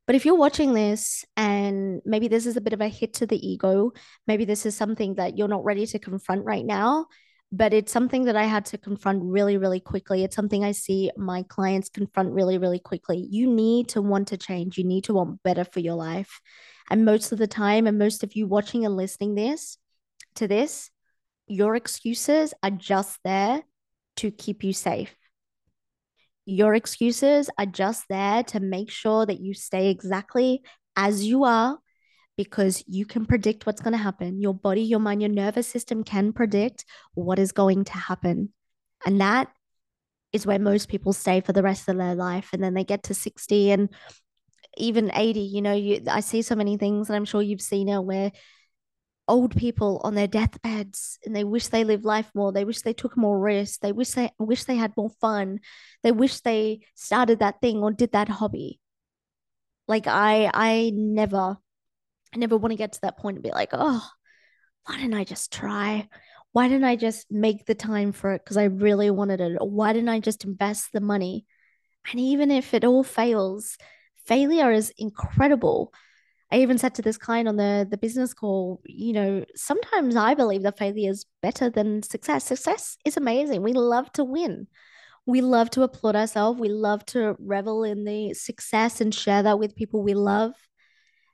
But 0.06 0.16
if 0.16 0.26
you're 0.26 0.34
watching 0.34 0.75
this 0.75 1.25
and 1.37 2.02
maybe 2.04 2.28
this 2.28 2.44
is 2.44 2.56
a 2.56 2.61
bit 2.61 2.75
of 2.75 2.80
a 2.80 2.88
hit 2.88 3.14
to 3.14 3.26
the 3.26 3.49
ego, 3.49 3.92
maybe 4.26 4.44
this 4.44 4.66
is 4.66 4.76
something 4.76 5.14
that 5.14 5.38
you're 5.38 5.49
not 5.49 5.64
ready 5.64 5.87
to 5.87 5.99
confront 5.99 6.44
right 6.44 6.64
now, 6.64 7.06
but 7.50 7.73
it's 7.73 7.92
something 7.92 8.25
that 8.25 8.37
I 8.37 8.44
had 8.44 8.66
to 8.66 8.78
confront 8.78 9.23
really, 9.23 9.56
really 9.56 9.80
quickly. 9.80 10.25
It's 10.25 10.37
something 10.37 10.62
I 10.62 10.73
see 10.73 11.11
my 11.16 11.44
clients 11.44 11.88
confront 11.88 12.32
really, 12.32 12.58
really 12.58 12.80
quickly. 12.80 13.26
You 13.30 13.46
need 13.46 13.88
to 13.90 14.02
want 14.02 14.28
to 14.28 14.37
change, 14.37 14.76
you 14.76 14.84
need 14.84 15.04
to 15.04 15.14
want 15.14 15.42
better 15.42 15.64
for 15.64 15.80
your 15.80 15.94
life. 15.94 16.40
And 16.90 17.04
most 17.04 17.32
of 17.32 17.38
the 17.38 17.46
time, 17.46 17.87
and 17.87 17.99
most 17.99 18.23
of 18.23 18.37
you 18.37 18.46
watching 18.46 18.84
and 18.84 18.96
listening 18.96 19.34
this 19.34 19.78
to 20.34 20.46
this, 20.46 20.90
your 21.46 21.76
excuses 21.76 22.52
are 22.62 22.70
just 22.70 23.18
there 23.25 23.62
to 24.16 24.30
keep 24.30 24.64
you 24.64 24.73
safe. 24.73 25.14
Your 26.46 26.74
excuses 26.74 27.48
are 27.58 27.66
just 27.66 28.04
there 28.08 28.42
to 28.44 28.60
make 28.60 28.90
sure 28.90 29.24
that 29.24 29.40
you 29.40 29.54
stay 29.54 29.90
exactly 29.90 30.62
as 30.96 31.24
you 31.24 31.44
are 31.44 31.78
because 32.36 32.82
you 32.86 33.06
can 33.06 33.26
predict 33.26 33.66
what's 33.66 33.80
going 33.80 33.92
to 33.92 33.98
happen. 33.98 34.40
Your 34.40 34.54
body, 34.54 34.82
your 34.82 34.98
mind, 34.98 35.22
your 35.22 35.30
nervous 35.30 35.68
system 35.68 36.04
can 36.04 36.32
predict 36.32 36.84
what 37.14 37.38
is 37.38 37.52
going 37.52 37.84
to 37.84 37.92
happen. 37.92 38.52
And 39.06 39.20
that 39.20 39.48
is 40.32 40.46
where 40.46 40.58
most 40.58 40.88
people 40.88 41.12
stay 41.12 41.40
for 41.40 41.52
the 41.52 41.62
rest 41.62 41.88
of 41.88 41.96
their 41.96 42.14
life. 42.14 42.50
And 42.52 42.62
then 42.62 42.74
they 42.74 42.84
get 42.84 43.04
to 43.04 43.14
60 43.14 43.70
and 43.70 43.88
even 44.76 45.10
80. 45.14 45.40
You 45.40 45.62
know, 45.62 45.74
you, 45.74 46.02
I 46.10 46.20
see 46.20 46.42
so 46.42 46.56
many 46.56 46.76
things, 46.76 47.08
and 47.08 47.16
I'm 47.16 47.24
sure 47.24 47.40
you've 47.42 47.60
seen 47.60 47.88
it 47.88 48.02
where 48.02 48.32
old 49.26 49.57
people 49.57 50.00
on 50.04 50.14
their 50.14 50.26
deathbeds 50.26 51.19
and 51.25 51.35
they 51.35 51.45
wish 51.45 51.69
they 51.69 51.85
lived 51.85 52.04
life 52.04 52.31
more. 52.35 52.52
They 52.52 52.64
wish 52.64 52.83
they 52.83 52.93
took 52.93 53.16
more 53.16 53.38
risks. 53.38 53.78
They 53.78 53.93
wish 53.93 54.11
they 54.11 54.31
wish 54.38 54.64
they 54.64 54.76
had 54.76 54.97
more 54.97 55.11
fun. 55.11 55.61
They 56.02 56.12
wish 56.12 56.40
they 56.40 56.81
started 56.95 57.38
that 57.38 57.61
thing 57.61 57.78
or 57.78 57.93
did 57.93 58.12
that 58.12 58.28
hobby. 58.28 58.81
Like 59.87 60.07
i 60.07 60.50
i 60.52 60.93
never 60.95 61.57
i 62.35 62.37
never 62.37 62.57
want 62.57 62.73
to 62.73 62.76
get 62.76 62.93
to 62.93 63.00
that 63.02 63.19
point 63.19 63.37
and 63.37 63.45
be 63.45 63.50
like 63.50 63.71
oh 63.73 64.07
why 64.87 64.97
didn't 64.97 65.14
i 65.14 65.25
just 65.25 65.52
try? 65.52 66.09
Why 66.52 66.69
didn't 66.69 66.85
i 66.85 66.97
just 66.97 67.31
make 67.31 67.64
the 67.64 67.75
time 67.75 68.12
for 68.12 68.33
it 68.33 68.43
because 68.45 68.57
i 68.57 68.64
really 68.64 69.11
wanted 69.11 69.40
it? 69.40 69.57
Or 69.61 69.69
why 69.69 69.93
didn't 69.93 70.11
i 70.11 70.21
just 70.21 70.45
invest 70.45 70.93
the 70.93 71.00
money? 71.00 71.47
And 72.11 72.21
even 72.21 72.50
if 72.50 72.75
it 72.75 72.85
all 72.85 73.02
fails 73.02 73.78
failure 74.26 74.73
is 74.73 74.93
incredible 74.99 75.93
I 76.54 76.58
even 76.58 76.78
said 76.78 76.94
to 76.94 77.02
this 77.02 77.18
client 77.18 77.49
on 77.49 77.56
the 77.56 77.84
the 77.90 77.99
business 77.99 78.32
call, 78.32 78.80
you 78.84 79.12
know, 79.12 79.44
sometimes 79.56 80.14
I 80.14 80.34
believe 80.34 80.62
that 80.62 80.78
failure 80.78 81.11
is 81.11 81.26
better 81.42 81.68
than 81.68 82.04
success. 82.04 82.44
Success 82.44 82.96
is 83.04 83.16
amazing. 83.16 83.61
We 83.62 83.73
love 83.73 84.12
to 84.12 84.23
win. 84.23 84.68
We 85.26 85.40
love 85.40 85.70
to 85.70 85.83
applaud 85.83 86.14
ourselves. 86.14 86.61
We 86.61 86.68
love 86.68 87.05
to 87.07 87.35
revel 87.40 87.83
in 87.83 88.05
the 88.05 88.35
success 88.35 89.00
and 89.00 89.12
share 89.12 89.42
that 89.42 89.59
with 89.59 89.74
people 89.74 90.05
we 90.05 90.14
love. 90.14 90.52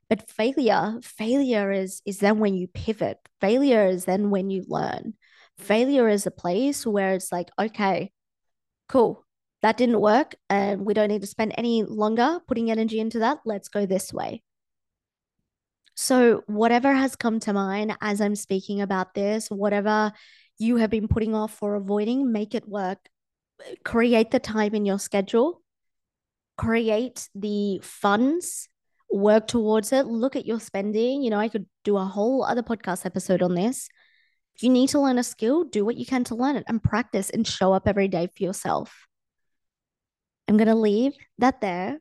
But 0.09 0.31
failure, 0.31 0.99
failure 1.03 1.71
is 1.71 2.01
is 2.07 2.21
then 2.21 2.39
when 2.39 2.55
you 2.55 2.69
pivot. 2.69 3.19
Failure 3.43 3.85
is 3.85 4.07
then 4.07 4.31
when 4.31 4.49
you 4.49 4.65
learn. 4.69 5.15
Failure 5.59 6.09
is 6.09 6.27
a 6.27 6.31
place 6.31 6.87
where 6.87 7.13
it's 7.13 7.31
like, 7.31 7.51
okay, 7.59 8.11
cool. 8.89 9.27
That 9.61 9.77
didn't 9.77 10.01
work 10.01 10.37
and 10.49 10.87
we 10.87 10.95
don't 10.95 11.09
need 11.09 11.21
to 11.21 11.27
spend 11.27 11.53
any 11.59 11.83
longer 11.83 12.41
putting 12.49 12.71
energy 12.71 13.01
into 13.01 13.19
that. 13.19 13.41
Let's 13.45 13.69
go 13.69 13.85
this 13.85 14.15
way 14.15 14.43
so, 15.95 16.43
whatever 16.47 16.93
has 16.95 17.17
come 17.17 17.41
to 17.41 17.53
mind 17.53 17.97
as 18.01 18.21
I'm 18.21 18.37
speaking 18.37 18.81
about 18.81 19.15
this, 19.15 19.51
whatever 19.51 20.13
you 20.59 20.77
have 20.77 20.91
been 20.91 21.09
putting 21.09 21.35
off 21.35 21.63
or 21.63 21.75
avoiding, 21.75 22.33
make 22.33 22.55
it 22.55 22.69
work. 22.69 22.99
Create 23.85 24.31
the 24.31 24.39
time 24.39 24.75
in 24.75 24.87
your 24.87 24.99
schedule, 24.99 25.63
create 26.57 27.29
the 27.35 27.81
funds, 27.83 28.69
work 29.11 29.47
towards 29.47 29.93
it, 29.93 30.07
look 30.07 30.37
at 30.37 30.47
your 30.47 30.61
spending. 30.61 31.23
You 31.23 31.31
know, 31.31 31.39
I 31.39 31.49
could 31.49 31.67
do 31.85 31.97
a 31.97 32.05
whole 32.05 32.45
other 32.45 32.63
podcast 32.63 33.05
episode 33.05 33.43
on 33.43 33.55
this. 33.55 33.89
If 34.57 34.63
you 34.63 34.71
need 34.71 34.91
to 34.91 35.01
learn 35.01 35.19
a 35.19 35.25
skill, 35.25 35.65
do 35.65 35.85
what 35.85 35.97
you 35.97 36.07
can 36.07 36.25
to 36.25 36.35
learn 36.35 36.57
it 36.57 36.65
and 36.69 36.83
practice 36.83 37.31
and 37.31 37.47
show 37.47 37.73
up 37.73 37.87
every 37.87 38.09
day 38.09 38.27
for 38.27 38.43
yourself. 38.43 39.07
I'm 40.49 40.57
going 40.57 40.69
to 40.69 40.75
leave 40.75 41.13
that 41.39 41.61
there 41.61 41.99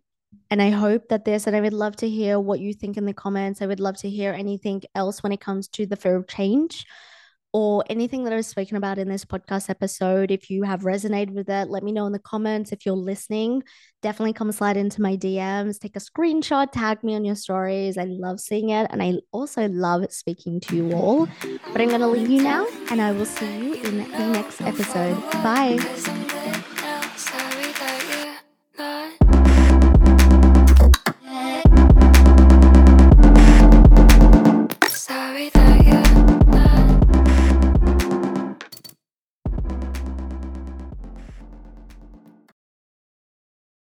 and 0.49 0.61
I 0.61 0.69
hope 0.69 1.09
that 1.09 1.25
this, 1.25 1.47
and 1.47 1.55
I 1.55 1.61
would 1.61 1.73
love 1.73 1.95
to 1.97 2.09
hear 2.09 2.39
what 2.39 2.59
you 2.59 2.73
think 2.73 2.97
in 2.97 3.05
the 3.05 3.13
comments. 3.13 3.61
I 3.61 3.67
would 3.67 3.79
love 3.79 3.97
to 3.97 4.09
hear 4.09 4.33
anything 4.33 4.81
else 4.95 5.23
when 5.23 5.31
it 5.31 5.41
comes 5.41 5.67
to 5.69 5.85
the 5.85 5.95
fear 5.95 6.15
of 6.15 6.27
change 6.27 6.85
or 7.51 7.83
anything 7.89 8.23
that 8.23 8.33
I've 8.33 8.45
spoken 8.45 8.77
about 8.77 8.99
in 8.99 9.09
this 9.09 9.25
podcast 9.25 9.69
episode. 9.69 10.29
If 10.29 10.49
you 10.49 10.63
have 10.63 10.81
resonated 10.81 11.31
with 11.31 11.49
it, 11.49 11.69
let 11.69 11.83
me 11.83 11.91
know 11.91 12.05
in 12.05 12.13
the 12.13 12.19
comments. 12.19 12.71
If 12.71 12.85
you're 12.85 12.95
listening, 12.95 13.63
definitely 14.01 14.33
come 14.33 14.51
slide 14.51 14.77
into 14.77 15.01
my 15.01 15.17
DMs, 15.17 15.79
take 15.79 15.95
a 15.95 15.99
screenshot, 15.99 16.71
tag 16.71 17.03
me 17.03 17.15
on 17.15 17.25
your 17.25 17.35
stories. 17.35 17.97
I 17.97 18.03
love 18.03 18.39
seeing 18.39 18.69
it. 18.69 18.87
And 18.91 19.01
I 19.01 19.15
also 19.31 19.67
love 19.67 20.11
speaking 20.11 20.59
to 20.61 20.75
you 20.75 20.93
all. 20.93 21.27
But 21.71 21.81
I'm 21.81 21.89
going 21.89 22.01
to 22.01 22.07
leave 22.07 22.29
you 22.29 22.43
now, 22.43 22.67
and 22.91 23.01
I 23.01 23.11
will 23.11 23.25
see 23.25 23.57
you 23.57 23.73
in 23.75 23.97
the 23.97 24.07
next 24.29 24.61
episode. 24.61 25.19
Bye. 25.43 26.37